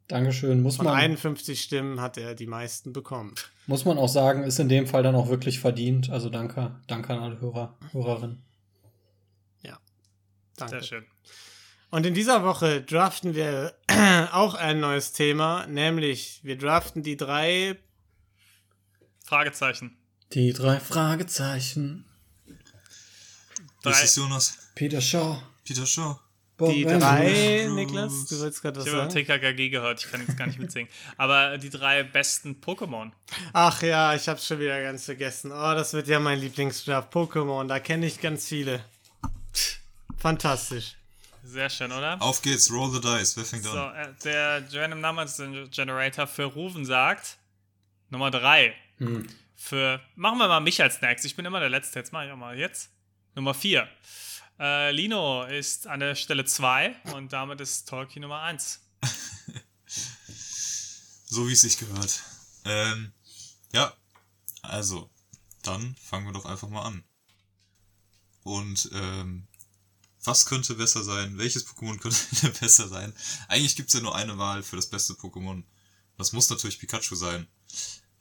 [0.08, 0.62] Dankeschön.
[0.62, 3.34] Muss Von man, 51 Stimmen hat er die meisten bekommen.
[3.68, 6.10] muss man auch sagen, ist in dem Fall dann auch wirklich verdient.
[6.10, 8.44] Also danke, danke an alle Hörer, Hörerinnen.
[10.62, 10.80] Danke.
[10.82, 11.06] Sehr schön.
[11.90, 13.74] Und in dieser Woche draften wir
[14.32, 17.78] auch ein neues Thema, nämlich wir draften die drei
[19.26, 19.98] Fragezeichen.
[20.34, 22.06] Die drei Fragezeichen.
[23.84, 23.92] Drei.
[23.92, 24.58] Das ist Jonas.
[24.76, 25.42] Peter Shaw.
[25.66, 26.20] Peter Shaw.
[26.58, 27.74] Bob Die drei, Bruce.
[27.76, 29.26] Niklas, du wolltest gerade was Ich habe sagen?
[29.26, 30.90] TKKG gehört, ich kann jetzt gar nicht mitsingen.
[31.18, 33.12] Aber die drei besten Pokémon.
[33.52, 35.52] Ach ja, ich hab's schon wieder ganz vergessen.
[35.52, 37.12] Oh, das wird ja mein Lieblingsdraft.
[37.12, 38.86] Pokémon, da kenne ich ganz viele.
[40.18, 40.96] Fantastisch.
[41.44, 42.22] Sehr schön, oder?
[42.22, 43.36] Auf geht's, roll the dice.
[43.38, 43.96] Wer fängt So, an?
[43.96, 47.38] äh, der Random Numbers Generator für Rufen sagt
[48.12, 48.76] Nummer 3.
[49.00, 49.26] Hm.
[49.62, 51.24] Für, machen wir mal mich als Next.
[51.24, 52.00] Ich bin immer der Letzte.
[52.00, 52.90] Jetzt mache ich auch mal jetzt.
[53.36, 53.88] Nummer 4.
[54.60, 58.82] Äh, Lino ist an der Stelle 2 und damit ist Tolki Nummer 1.
[61.26, 62.24] So wie es sich gehört.
[62.66, 63.14] Ähm,
[63.72, 63.94] ja.
[64.64, 65.10] Also,
[65.62, 67.06] dann fangen wir doch einfach mal an.
[68.44, 69.48] Und, ähm,
[70.26, 71.38] was könnte besser sein?
[71.38, 73.14] Welches Pokémon könnte besser sein?
[73.48, 75.64] Eigentlich gibt's ja nur eine Wahl für das beste Pokémon.
[76.18, 77.48] Das muss natürlich Pikachu sein.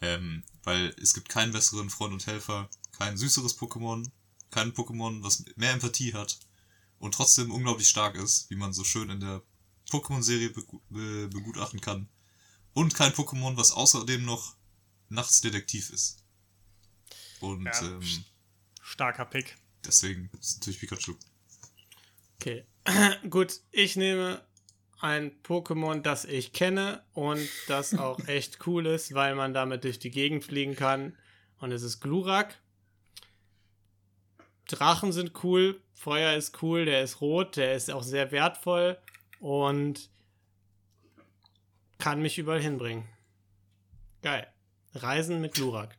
[0.00, 4.08] Ähm, weil es gibt keinen besseren Freund und Helfer, kein süßeres Pokémon,
[4.50, 6.38] kein Pokémon, was mehr Empathie hat
[6.98, 9.42] und trotzdem unglaublich stark ist, wie man so schön in der
[9.90, 12.08] Pokémon-Serie begu- be begutachten kann.
[12.72, 14.56] Und kein Pokémon, was außerdem noch
[15.08, 16.22] nachts Detektiv ist.
[17.40, 17.82] Und Ja.
[17.82, 18.24] ähm,
[18.82, 19.56] Starker Pick.
[19.84, 21.14] deswegen ist natürlich Pikachu.
[22.36, 22.64] Okay.
[23.28, 24.44] Gut, ich nehme
[25.00, 29.98] ein Pokémon, das ich kenne und das auch echt cool ist, weil man damit durch
[29.98, 31.16] die Gegend fliegen kann.
[31.58, 32.58] Und es ist Glurak.
[34.68, 38.96] Drachen sind cool, Feuer ist cool, der ist rot, der ist auch sehr wertvoll
[39.40, 40.08] und
[41.98, 43.04] kann mich überall hinbringen.
[44.22, 44.46] Geil.
[44.94, 45.96] Reisen mit Glurak.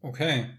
[0.00, 0.50] Okay.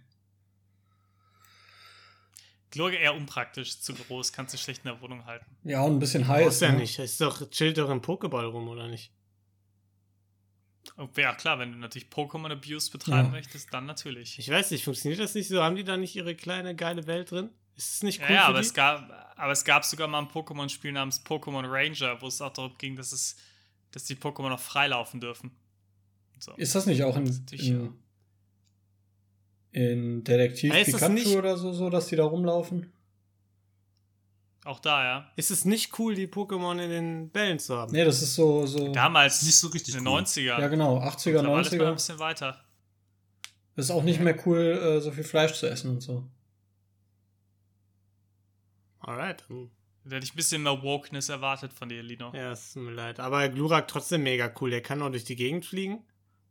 [2.78, 5.45] Glurge eher unpraktisch, zu groß, kannst du schlecht in der Wohnung halten.
[5.63, 6.59] Ja, und ein bisschen Ist heiß.
[6.59, 6.78] ja ne?
[6.80, 6.99] nicht.
[6.99, 9.11] Ist doch, chillt doch im Pokéball rum, oder nicht?
[11.17, 13.32] Ja, klar, wenn du natürlich Pokémon Abuse betreiben Ja.
[13.32, 14.39] möchtest, dann natürlich.
[14.39, 15.61] Ich weiß nicht, funktioniert das nicht so?
[15.61, 17.49] Haben die da nicht ihre kleine geile Welt drin?
[17.75, 18.65] Ist es nicht cool Ja, ja für aber die?
[18.67, 22.53] es, gab, aber es gab sogar mal ein Pokémon-Spiel namens Pokémon Ranger, wo es auch
[22.53, 23.36] darum ging, dass, es,
[23.91, 25.51] dass die Pokémon noch freilaufen dürfen.
[26.39, 26.53] So.
[26.53, 27.93] Ist das nicht auch in, in,
[29.72, 32.91] in Detektiv das Pikachu nicht- oder so, so, dass die da rumlaufen?
[34.65, 35.32] Auch da, ja.
[35.38, 37.91] Ist es nicht cool, die Pokémon in den Bällen zu haben?
[37.93, 38.91] Nee, das ist so, so.
[38.91, 40.20] Damals, Nicht so richtig in den cool.
[40.22, 40.59] 90er.
[40.59, 41.93] Ja, genau, 80er, Da war alles mal ein 90er.
[41.93, 42.63] bisschen weiter.
[43.78, 46.28] Ist auch nicht mehr cool, äh, so viel Fleisch zu essen und so.
[48.99, 49.45] Alright.
[49.49, 49.70] dann-
[50.03, 52.32] Da hätte ich ein bisschen mehr Wokeness erwartet von dir, Lino.
[52.34, 53.20] Ja, es tut mir leid.
[53.20, 54.70] Aber Glurak trotzdem mega cool.
[54.70, 56.03] Der kann auch durch die Gegend fliegen.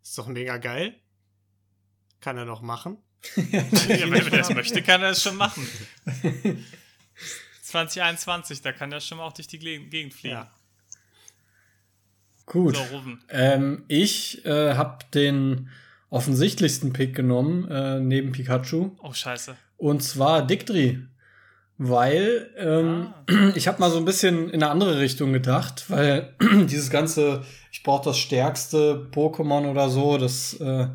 [0.03, 0.95] Ist doch mega geil.
[2.21, 2.99] Kann er doch machen.
[3.37, 3.63] Ja,
[4.11, 5.67] wenn er das möchte, kann er das schon machen.
[7.63, 10.37] 2021, da kann er schon mal auch durch die Ge- Gegend fliegen.
[10.37, 10.51] Ja.
[12.47, 12.77] Gut.
[12.77, 13.03] So.
[13.31, 15.69] Ähm, ich äh, habe den
[16.11, 18.93] offensichtlichsten Pick genommen, äh, neben Pikachu.
[19.03, 19.57] Oh, scheiße.
[19.77, 21.01] Und zwar Dictri.
[21.79, 23.13] Weil ähm,
[23.55, 27.83] ich habe mal so ein bisschen in eine andere Richtung gedacht, weil dieses ganze, ich
[27.83, 30.87] brauche das stärkste Pokémon oder so, das äh,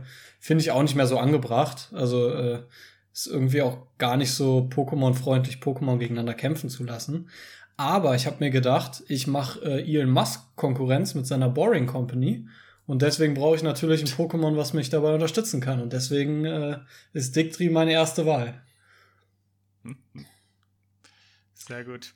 [0.42, 1.90] finde ich auch nicht mehr so angebracht.
[1.94, 2.64] Also äh,
[3.14, 7.30] ist irgendwie auch gar nicht so Pokémon-freundlich, Pokémon gegeneinander kämpfen zu lassen.
[7.78, 12.48] Aber ich habe mir gedacht, ich mache äh, Elon Musk Konkurrenz mit seiner Boring Company.
[12.88, 15.80] Und deswegen brauche ich natürlich ein Pokémon, was mich dabei unterstützen kann.
[15.80, 16.80] Und deswegen äh,
[17.14, 18.62] ist Dictri meine erste Wahl.
[21.54, 22.16] Sehr gut.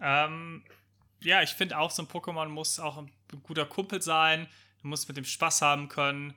[0.00, 0.64] Ähm,
[1.22, 3.10] ja, ich finde auch, so ein Pokémon muss auch ein
[3.44, 4.48] guter Kumpel sein.
[4.82, 6.34] Du musst mit dem Spaß haben können.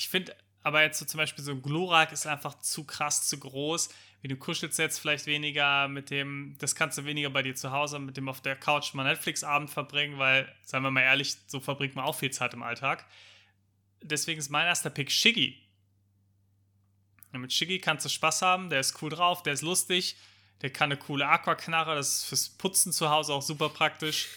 [0.00, 3.38] Ich finde aber jetzt so zum Beispiel so ein Glurak ist einfach zu krass, zu
[3.38, 3.90] groß.
[4.22, 7.70] Wie du kuschelst jetzt vielleicht weniger mit dem, das kannst du weniger bei dir zu
[7.70, 11.60] Hause mit dem auf der Couch mal Netflix-Abend verbringen, weil, seien wir mal ehrlich, so
[11.60, 13.04] verbringt man auch viel Zeit im Alltag.
[14.00, 15.60] Deswegen ist mein erster Pick Shiggy.
[17.34, 20.16] Ja, mit Shiggy kannst du Spaß haben, der ist cool drauf, der ist lustig,
[20.62, 24.28] der kann eine coole Aquaknarre, das ist fürs Putzen zu Hause auch super praktisch.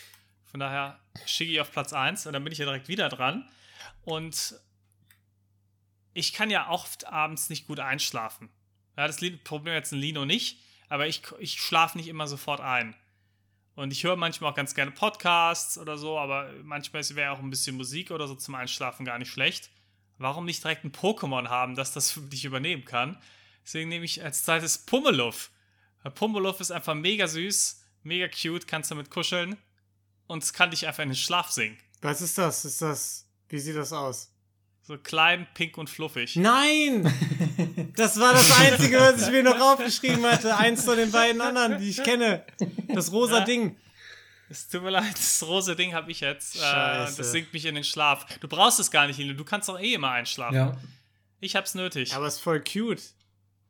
[0.44, 3.50] Von daher Shiggy auf Platz 1 und dann bin ich ja direkt wieder dran.
[4.04, 4.56] Und
[6.14, 8.50] ich kann ja oft abends nicht gut einschlafen.
[8.98, 10.60] Ja, das Problem jetzt ein Lino nicht,
[10.90, 12.96] aber ich, ich schlafe nicht immer sofort ein.
[13.76, 17.50] Und ich höre manchmal auch ganz gerne Podcasts oder so, aber manchmal wäre auch ein
[17.50, 19.72] bisschen Musik oder so zum Einschlafen gar nicht schlecht.
[20.20, 23.18] Warum nicht direkt ein Pokémon haben, das das für dich übernehmen kann?
[23.66, 25.50] Deswegen nehme ich als zweites Pummeluff.
[26.16, 29.58] Pummeluff ist einfach mega süß, mega cute, kannst damit kuscheln
[30.28, 31.78] und es kann dich einfach in den Schlaf singen.
[32.02, 32.66] Was ist das?
[32.66, 33.28] Ist das.
[33.48, 34.33] Wie sieht das aus?
[34.86, 36.36] So klein, pink und fluffig.
[36.36, 37.12] Nein!
[37.96, 40.58] Das war das Einzige, was ich mir noch aufgeschrieben hatte.
[40.58, 42.44] Eins von den beiden anderen, die ich kenne.
[42.88, 43.46] Das rosa Ja.
[43.46, 43.78] Ding.
[44.50, 46.56] Es tut mir leid, das rosa Ding habe ich jetzt.
[46.56, 47.18] Äh, Scheiße.
[47.18, 48.26] das singt mich in den Schlaf.
[48.40, 49.34] Du brauchst es gar nicht, Lino.
[49.34, 50.56] Du kannst doch eh immer einschlafen.
[50.56, 50.76] Ja.
[51.40, 52.16] Ich hab's nötig.
[52.16, 53.02] Aber ist voll cute.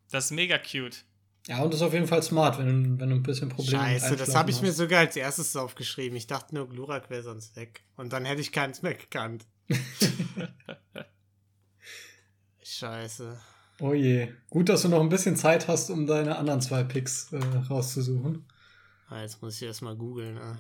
[0.10, 1.04] Das ist mega cute.
[1.48, 3.78] Ja, und das ist auf jeden Fall smart, wenn, du- wenn du ein bisschen Probleme
[3.84, 4.78] mit Scheiße, das habe ich mir hast.
[4.78, 6.16] sogar als erstes aufgeschrieben.
[6.16, 7.82] Ich dachte nur, Glurak wäre sonst weg.
[7.98, 9.46] Und dann hätte ich keins mehr gekannt.
[12.64, 13.38] Scheiße.
[13.80, 14.30] Oh je.
[14.50, 17.38] Gut, dass du noch ein bisschen Zeit hast, um deine anderen zwei Picks äh,
[17.70, 18.46] rauszusuchen.
[19.10, 20.38] Ah, jetzt muss ich erstmal googeln.
[20.38, 20.58] Ah.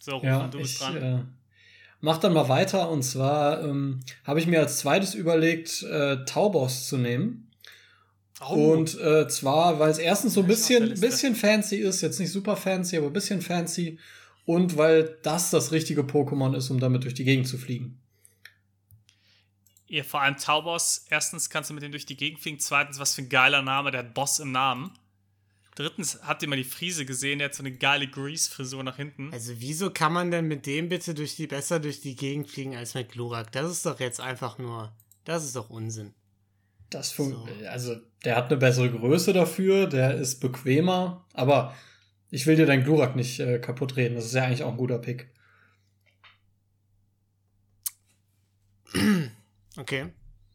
[0.00, 0.96] So, Rufen, Ja, du bist ich dran.
[0.96, 1.18] äh,
[2.00, 2.88] mach dann mal weiter.
[2.90, 7.50] Und zwar ähm, habe ich mir als zweites überlegt, äh, Taubos zu nehmen.
[8.40, 12.32] Oh, Und äh, zwar, weil es erstens so ein bisschen, bisschen fancy ist, jetzt nicht
[12.32, 13.98] super fancy, aber ein bisschen fancy.
[14.44, 18.00] Und weil das das richtige Pokémon ist, um damit durch die Gegend zu fliegen.
[19.88, 21.06] ihr vor allem Taubos.
[21.08, 22.58] Erstens kannst du mit dem durch die Gegend fliegen.
[22.58, 23.90] Zweitens, was für ein geiler Name.
[23.90, 24.90] Der hat Boss im Namen.
[25.76, 27.38] Drittens, habt ihr mal die Frise gesehen?
[27.38, 29.32] Der hat so eine geile Grease-Frisur nach hinten.
[29.32, 32.76] Also wieso kann man denn mit dem bitte durch die besser durch die Gegend fliegen
[32.76, 33.50] als mit Glurak?
[33.52, 34.92] Das ist doch jetzt einfach nur.
[35.24, 36.14] Das ist doch Unsinn.
[36.90, 37.48] Das fun So.
[37.68, 41.74] Also, der hat eine bessere Größe dafür, der ist bequemer, aber
[42.34, 44.16] ich will dir dein Glurak nicht äh, kaputt reden.
[44.16, 45.28] Das ist ja eigentlich auch ein guter Pick.
[49.76, 50.06] Okay.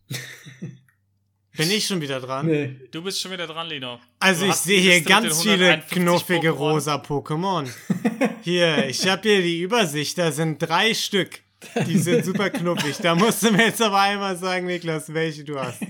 [1.57, 2.45] Bin ich schon wieder dran?
[2.45, 2.87] Nee.
[2.89, 3.99] Du bist schon wieder dran, Lino.
[4.19, 6.55] Also Du ich sehe hier ganz viele 151 knuffige Pokémon.
[6.55, 7.69] rosa Pokémon.
[8.43, 11.41] Hier, ich habe hier die Übersicht, da sind drei Stück.
[11.85, 12.95] Die sind super knuffig.
[12.99, 15.81] Da musst du mir jetzt aber einmal sagen, Niklas, welche du hast.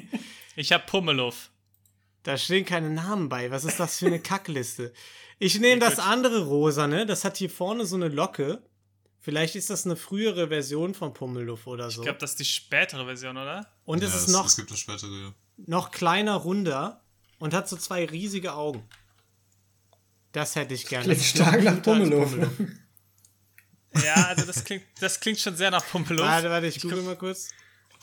[0.56, 1.52] Ich hab Pummeluff.
[2.24, 3.52] Da stehen keine Namen bei.
[3.52, 4.92] Was ist das für eine Kackliste?
[5.40, 7.06] Ich nehme das andere rosa, ne?
[7.06, 8.62] Das hat hier vorne so eine Locke.
[9.22, 12.02] Vielleicht ist das eine frühere Version von Pummeluff oder so.
[12.02, 13.68] Ich glaube, das ist die spätere Version, oder?
[13.86, 15.34] Und es ja, ist es, noch, es gibt eine spätere, ja.
[15.58, 17.04] noch kleiner, runder
[17.40, 18.88] und hat so zwei riesige Augen.
[20.32, 21.06] Das hätte ich gerne.
[21.06, 22.38] Klingt Das stark nach Pummeluff.
[24.04, 26.26] Ja, also das klingt, das klingt schon sehr nach Pummeluff.
[26.26, 27.50] Warte, warte, ich google mal kurz.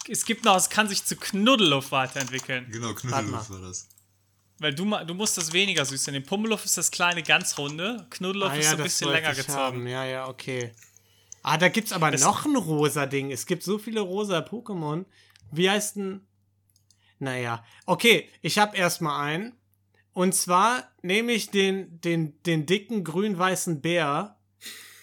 [0.09, 2.67] Es gibt noch, es kann sich zu Knuddeluff weiterentwickeln.
[2.71, 3.31] Genau, mal.
[3.31, 3.89] war das.
[4.59, 6.25] Weil du, ma- du musst das weniger süß nehmen.
[6.25, 8.07] Pummeluff ist das kleine, ganz runde.
[8.11, 9.59] Knuddeluff ist so ein bisschen länger ich gezogen.
[9.59, 9.87] haben.
[9.87, 10.73] Ja, ja, okay.
[11.43, 13.31] Ah, da gibt's aber Das- noch ein rosa Ding.
[13.31, 15.05] Es gibt so viele rosa Pokémon.
[15.53, 16.21] Wie heißt denn?
[17.19, 19.53] Naja, okay, ich habe erstmal einen.
[20.13, 24.37] Und zwar nehme ich den, den, den dicken grün-weißen Bär,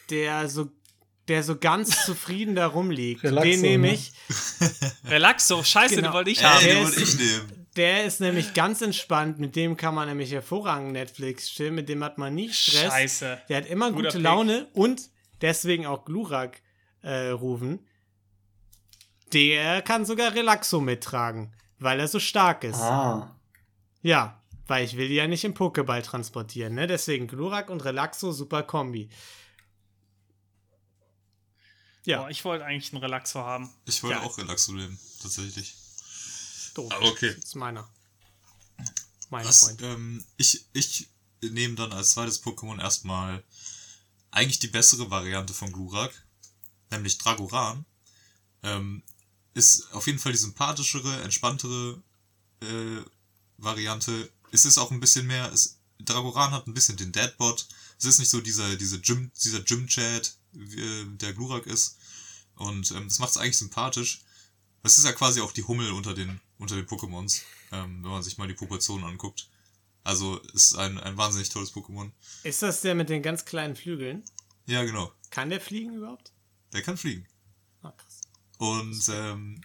[0.09, 0.71] der so,
[1.27, 3.23] der so ganz zufrieden da rumliegt.
[3.23, 3.93] Relaxo, den nehme ne?
[3.93, 4.11] ich.
[5.05, 6.09] Relaxo, scheiße, Genau.
[6.09, 6.65] den wollte ich Ja, haben.
[6.65, 7.62] Ey, den wollte ich nehmen.
[7.75, 9.39] Der ist nämlich ganz entspannt.
[9.39, 11.75] Mit dem kann man nämlich hervorragend Netflix chillen.
[11.75, 12.91] Mit dem hat man nie Stress.
[12.91, 13.41] Scheiße.
[13.49, 14.23] Der hat immer Guter gute Pick.
[14.23, 15.09] Laune und
[15.41, 16.61] deswegen auch Glurak
[17.01, 17.85] äh, rufen.
[19.33, 22.79] Der kann sogar Relaxo mittragen, weil er so stark ist.
[22.79, 23.35] Ah.
[24.03, 26.85] Ja, weil ich will die ja nicht im Pokéball transportieren, ne?
[26.85, 29.09] Deswegen Glurak und Relaxo, super Kombi.
[32.05, 33.73] Ja, Boah, ich wollte eigentlich einen Relaxo haben.
[33.85, 34.27] Ich wollte Geil.
[34.27, 35.75] auch Relaxo nehmen, tatsächlich.
[36.73, 36.91] Doof.
[36.91, 37.33] Aber okay.
[37.35, 37.87] Das ist meiner.
[39.29, 39.81] Mein Was, Freund.
[39.81, 41.09] ähm, ich, ich
[41.41, 43.43] nehme dann als zweites Pokémon erstmal
[44.31, 46.11] eigentlich die bessere Variante von Glurak,
[46.91, 47.85] nämlich Dragoran.
[48.63, 49.03] Ähm,
[49.53, 52.01] ist auf jeden Fall die sympathischere, entspanntere
[52.61, 53.01] äh,
[53.57, 54.31] Variante.
[54.51, 57.67] Es ist auch ein bisschen mehr, es, Dragoran hat ein bisschen den Deadbot.
[57.97, 61.97] Es ist nicht so dieser, diese Gym, dieser Gym-Chat, äh, der Glurak ist.
[62.55, 64.21] Und ähm, das macht es eigentlich sympathisch.
[64.81, 67.41] Das ist ja quasi auch die Hummel unter den, unter den Pokémons,
[67.71, 69.49] ähm, wenn man sich mal die Proportionen anguckt.
[70.03, 72.11] Also ist ein, ein wahnsinnig tolles Pokémon.
[72.43, 74.23] Ist das der mit den ganz kleinen Flügeln?
[74.65, 75.11] Ja, genau.
[75.29, 76.31] Kann der fliegen überhaupt?
[76.73, 77.25] Der kann fliegen.
[77.81, 78.21] Ah, krass.
[78.57, 79.61] Und ähm,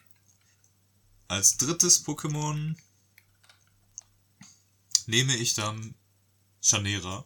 [1.26, 2.76] als drittes Pokémon
[5.06, 5.94] nehme ich dann
[6.62, 7.24] Chanera.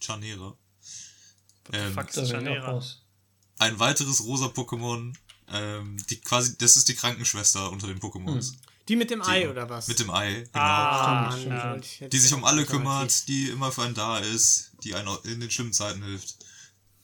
[0.00, 0.56] Chanera.
[1.72, 2.10] Ähm, fuck?
[2.10, 2.82] Chanera.
[3.58, 5.14] ein weiteres rosa Pokémon,
[5.48, 8.54] ähm, die quasi, das ist die Krankenschwester unter den Pokémons.
[8.90, 9.86] Die mit dem Ei Die- oder was?
[9.86, 10.48] Mit dem Ei, genau.
[10.54, 12.08] Ah, Stimmt, ja.
[12.08, 15.48] die sich um alle kümmert, die immer für einen da ist, die einen in den
[15.48, 16.34] schlimmen Zeiten hilft.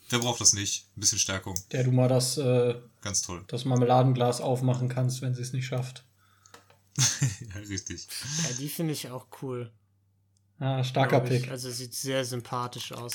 [0.08, 0.88] Wer braucht das nicht?
[0.96, 1.54] Ein bisschen Stärkung.
[1.70, 3.44] Der du mal das, äh, Ganz toll.
[3.46, 6.04] das Marmeladenglas aufmachen kannst, wenn sie es nicht schafft.
[6.98, 8.08] ja, richtig.
[8.42, 9.70] Ja, die finde ich auch cool.
[10.58, 11.20] Ah, starker.
[11.20, 11.50] Pick.
[11.52, 13.12] Also sieht sehr sympathisch aus.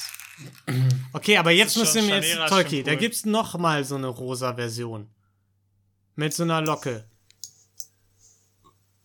[1.13, 2.97] Okay, aber jetzt müssen wir jetzt, Tolki, schon da cool.
[2.97, 5.09] gibt's noch mal so eine rosa Version.
[6.15, 7.03] Mit so einer Locke.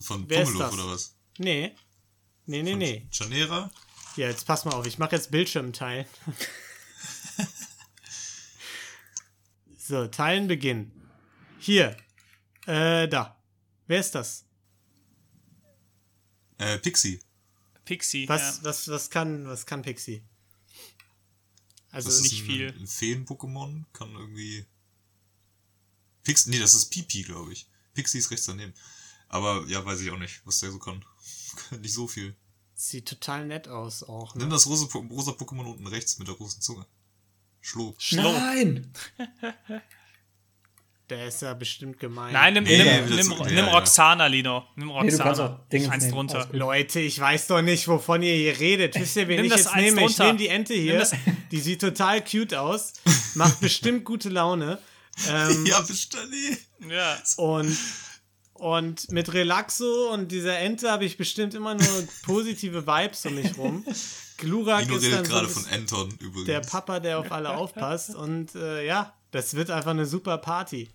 [0.00, 1.14] Von Wer oder was?
[1.38, 1.74] Nee.
[2.46, 3.08] Nee, nee, Von nee.
[3.10, 3.70] Chanera?
[4.16, 6.06] Ja, jetzt pass mal auf, ich mache jetzt Bildschirm teilen.
[9.78, 10.92] so, teilen beginnen.
[11.58, 11.96] Hier.
[12.66, 13.40] Äh, da.
[13.86, 14.44] Wer ist das?
[16.58, 17.20] Äh, Pixie.
[17.84, 18.28] Pixie.
[18.28, 18.64] Was, ja.
[18.64, 20.22] was, was kann, was kann Pixie?
[21.90, 22.68] Also, Das ist nicht ein, viel.
[22.68, 24.66] ein Feen-Pokémon, kann irgendwie.
[26.22, 27.66] Pix, nee, das ist Pipi, glaube ich.
[27.94, 28.74] Pixie ist rechts daneben.
[29.28, 31.04] Aber ja, weiß ich auch nicht, was der so kann.
[31.80, 32.34] nicht so viel.
[32.74, 34.34] sieht total nett aus auch.
[34.34, 34.54] Nimm Ne?
[34.54, 36.86] das rosa, rosa Pokémon unten rechts mit der großen Zunge.
[37.60, 38.00] Schlob.
[38.00, 38.32] Schlob.
[38.34, 38.92] Nein!
[41.08, 42.32] Der ist ja bestimmt gemein.
[42.32, 43.72] Nein, nimm, Nee, nimm, nee, nimm, das- nimm ja, ja.
[43.78, 44.64] Roxana, Lino.
[44.74, 45.30] Nimm Nee, Roxana.
[45.62, 46.14] auch Dingens Eins nehmen.
[46.14, 46.48] drunter.
[46.50, 48.96] Leute, ich weiß doch nicht, wovon ihr hier redet.
[48.96, 50.00] Wisst ihr, wen Nimm ich das jetzt nehme?
[50.00, 50.24] Ich drunter.
[50.26, 51.08] nehme die Ente Nimm hier.
[51.52, 52.92] Die sieht total cute aus.
[53.34, 54.80] Macht bestimmt gute Laune.
[55.28, 56.28] Ähm, Ja, bestimmt.
[56.80, 56.92] Nee.
[56.92, 57.16] Ja.
[57.36, 57.76] und,
[58.58, 63.56] und mit Relaxo und dieser Ente habe ich bestimmt immer nur positive Vibes um mich
[63.56, 63.84] rum.
[64.38, 66.46] Glurak Nino ist dann redet so gerade ein von Anton übrigens.
[66.46, 68.14] der Papa, der auf alle aufpasst.
[68.14, 70.90] Und äh, ja, das wird einfach eine super Party.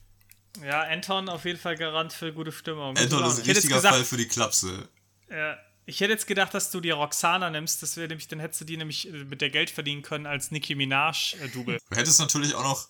[0.64, 2.96] Ja, Anton auf jeden Fall Garant für gute Stimmung.
[2.98, 4.90] Anton ist ein Ich hätte jetzt richtiger gesagt- Fall für die Klapse.
[5.30, 7.82] Ja, ich hätte jetzt gedacht, dass du die Roxana nimmst.
[7.82, 10.52] Das wäre nämlich, dann hättest du die nämlich äh, mit der Geld verdienen können als
[10.52, 11.80] Nicki Minaj-Double.
[11.90, 12.88] Du hättest natürlich auch noch.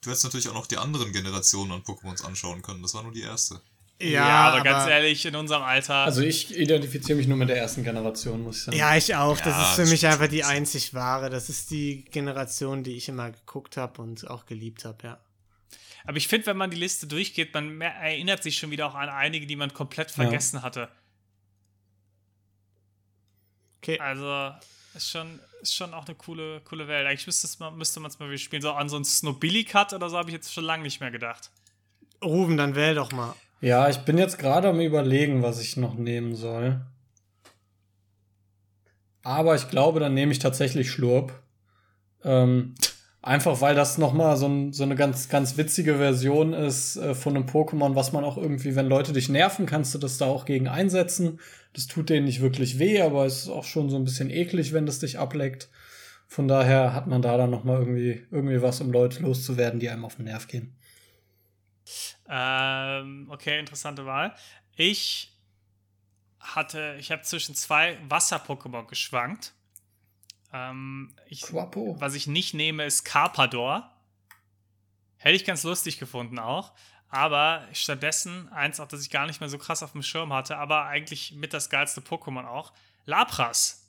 [0.00, 2.82] Du hättest natürlich auch noch die anderen Generationen an Pokémons anschauen können.
[2.82, 3.60] Das war nur die erste.
[4.12, 5.94] Ja, aber, ganz ehrlich, in unserem Alter.
[5.94, 8.76] Also ich identifiziere mich nur mit der ersten Generation, muss ich sagen.
[8.78, 9.36] Ja, ich auch.
[9.38, 11.30] Das Ja, ist für das mich einfach die einzig wahre.
[11.30, 15.20] Das ist die Generation, die ich immer geguckt habe und auch geliebt habe, ja.
[16.04, 19.08] aber ich finde, wenn man die Liste durchgeht, man erinnert sich schon wieder auch an
[19.08, 20.88] einige, die man komplett vergessen hatte.
[23.78, 23.98] Okay.
[24.00, 24.54] Also,
[24.94, 27.06] ist schon, ist schon auch eine coole, coole Welt.
[27.06, 28.62] Eigentlich mal- müsste man es mal wieder spielen.
[28.62, 31.50] So an so einen Snobilly-Cut oder so habe ich jetzt schon lange nicht mehr gedacht.
[32.22, 33.34] Ruben, dann wähl doch mal.
[33.64, 36.82] Ja, ich bin jetzt gerade am überlegen, was ich noch nehmen soll.
[39.22, 41.32] Aber ich glaube, dann nehme ich tatsächlich Schlurp.
[42.22, 42.74] Ähm,
[43.22, 47.36] einfach weil das nochmal so, ein, so eine ganz, ganz witzige Version ist äh, von
[47.36, 50.44] einem Pokémon, was man auch irgendwie, wenn Leute dich nerven, kannst du das da auch
[50.44, 51.40] gegen einsetzen.
[51.72, 54.74] Das tut denen nicht wirklich weh, aber es ist auch schon so ein bisschen eklig,
[54.74, 55.70] wenn das dich ableckt.
[56.26, 60.04] Von daher hat man da dann nochmal irgendwie, irgendwie was, um Leute loszuwerden, die einem
[60.04, 60.76] auf den Nerv gehen.
[62.28, 64.34] Ähm, okay, interessante Wahl.
[64.76, 65.32] Ich
[66.40, 69.52] hatte, ich habe zwischen zwei Wasser-Pokémon geschwankt.
[70.52, 71.96] Ähm, ich, Quapo.
[71.98, 73.90] was ich nicht nehme, ist Carpador.
[75.16, 76.72] Hätte ich ganz lustig gefunden auch.
[77.08, 80.56] Aber stattdessen, eins auch, das ich gar nicht mehr so krass auf dem Schirm hatte,
[80.56, 82.72] aber eigentlich mit das geilste Pokémon auch,
[83.06, 83.88] Lapras.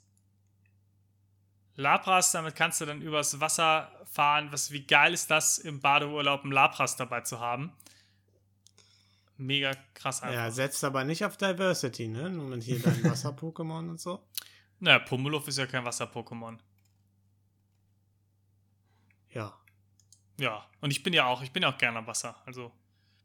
[1.75, 4.51] Lapras, damit kannst du dann übers Wasser fahren.
[4.51, 7.73] Was, wie geil ist das, im Badeurlaub ein Lapras dabei zu haben?
[9.37, 10.35] Mega krass einfach.
[10.35, 12.29] Ja, setzt aber nicht auf Diversity, ne?
[12.29, 14.25] Nur mit hier deinen Wasser-Pokémon und so.
[14.79, 16.57] Naja, Pummeluff ist ja kein Wasser-Pokémon.
[19.31, 19.53] Ja.
[20.39, 22.35] Ja, und ich bin ja auch, ich bin ja auch gerne am Wasser.
[22.45, 22.71] Also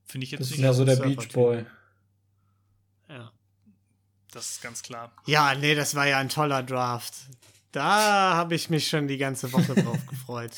[0.04, 0.96] finde ich jetzt Das ist nicht, ja so der.
[0.96, 1.64] Beach Boy.
[3.08, 3.32] Ja.
[4.32, 5.12] das ist ganz klar.
[5.26, 7.14] Ja, nee, das war ja ein toller Draft.
[7.72, 10.52] Da habe ich mich schon die ganze Woche drauf gefreut.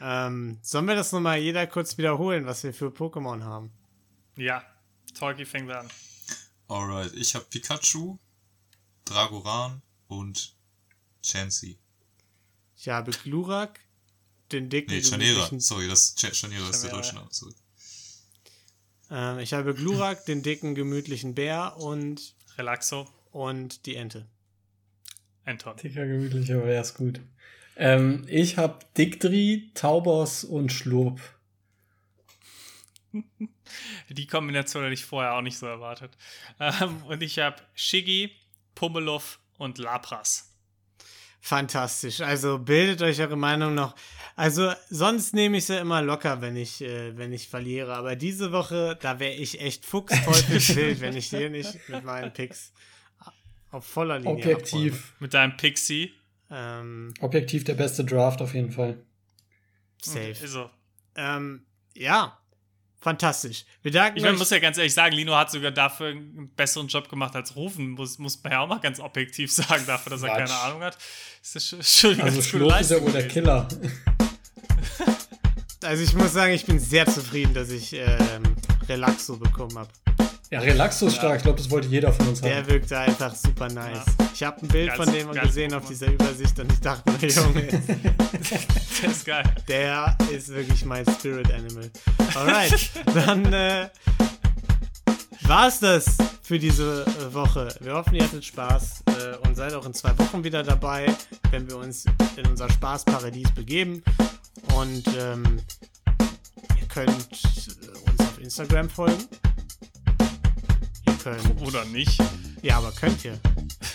[0.00, 3.70] Ähm, sollen wir das nochmal jeder kurz wiederholen, was wir für Pokémon haben?
[4.36, 4.62] Ja,
[5.18, 5.88] Tolki fängt an.
[6.68, 8.18] Alright, ich habe Pikachu,
[9.04, 10.54] Dragoran und
[11.22, 11.78] Chansey.
[12.76, 13.80] Ich habe Glurak,
[14.52, 14.92] den dicken.
[14.92, 15.46] Nee, Chanera.
[15.46, 17.28] gemütlichen- Sorry, das Ch Chanera ist der deutsche Name.
[17.30, 17.54] Sorry.
[19.10, 23.08] Ähm, ich habe Glurak, den dicken, gemütlichen Bär und, Relaxo.
[23.30, 24.26] und die Ente.
[25.44, 25.76] Anton.
[25.76, 27.20] Dicker, gemütlich, aber er ist gut.
[27.76, 31.20] Ähm, ich hab Diktri, Taubos und Schlurp.
[34.08, 36.16] Die Kombination hätte ich vorher auch nicht so erwartet.
[36.60, 38.30] Ähm, und ich habe Shiggy,
[38.74, 40.52] Pummeluff und Lapras.
[41.40, 42.20] Fantastisch.
[42.22, 43.94] Also bildet euch eure Meinung noch.
[44.34, 47.94] Also sonst nehme ich sie immer locker, wenn ich, äh, wenn ich verliere.
[47.94, 52.72] Aber diese Woche, da wäre ich echt fuchsteufelswild, wenn ich hier nicht mit meinen Picks
[53.70, 55.14] auf voller Linie Objektiv.
[55.20, 56.12] Mit deinem Pixie.
[56.48, 56.80] abräume.
[56.80, 58.98] Ähm, Objektiv der beste Draft auf jeden Fall.
[60.00, 60.46] safe.
[60.46, 60.70] So.
[61.14, 62.38] Ähm, ja,
[63.06, 63.64] fantastisch.
[63.82, 64.36] Wir danken Ich euch.
[64.36, 67.90] muss ja ganz ehrlich sagen, Lino hat sogar dafür einen besseren Job gemacht als Rufen.
[67.90, 70.38] Muss, muss man ja auch mal ganz objektiv sagen, dafür, dass er Quatsch.
[70.48, 70.98] keine Ahnung hat.
[71.54, 73.28] Das ist eine Also Schlurp ist ja wohl der.
[73.28, 73.68] Killer.
[75.84, 78.56] Also ich muss sagen, ich bin sehr zufrieden, dass ich ähm,
[78.88, 79.88] Relaxo bekommen habe.
[80.50, 81.38] Ja, Relaxo ist stark.
[81.38, 82.68] Ich glaube, das wollte jeder von uns Der haben.
[82.68, 84.04] wirkte einfach super nice.
[84.32, 87.28] Ich habe ein Bild Geiles- von dem gesehen auf dieser Übersicht und ich dachte mir,
[87.28, 87.66] Junge,
[89.02, 89.42] Das ist geil.
[89.68, 91.90] der ist wirklich mein Spirit Animal.
[92.36, 93.88] Alright, dann äh,
[95.42, 97.68] war's das für diese Woche.
[97.80, 101.06] Wir hoffen, ihr hattet Spaß äh, und seid auch in zwei Wochen wieder dabei,
[101.50, 102.04] wenn wir uns
[102.36, 104.02] in unser Spaßparadies begeben.
[104.76, 105.58] Und ähm,
[106.80, 107.76] ihr könnt uns
[108.20, 109.24] auf Instagram folgen
[111.26, 111.58] können.
[111.66, 112.22] Oder nicht.
[112.62, 113.38] Ja, aber könnt ihr.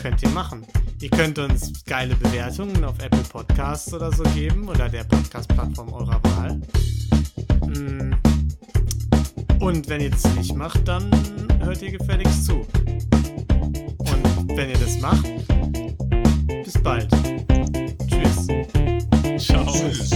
[0.02, 0.66] Könnt ihr machen.
[1.02, 6.22] Ihr könnt uns geile Bewertungen auf Apple Podcasts oder so geben oder der Podcast-Plattform eurer
[6.24, 6.62] Wahl.
[7.68, 8.14] Mm.
[9.60, 11.10] Und wenn ihr das nicht macht, dann
[11.60, 12.68] hört ihr gefälligst zu.
[13.98, 15.26] Und wenn ihr das macht,
[16.64, 17.10] bis bald.
[18.08, 18.48] Tschüss.
[19.44, 19.66] Ciao.
[19.74, 20.12] Tschüss.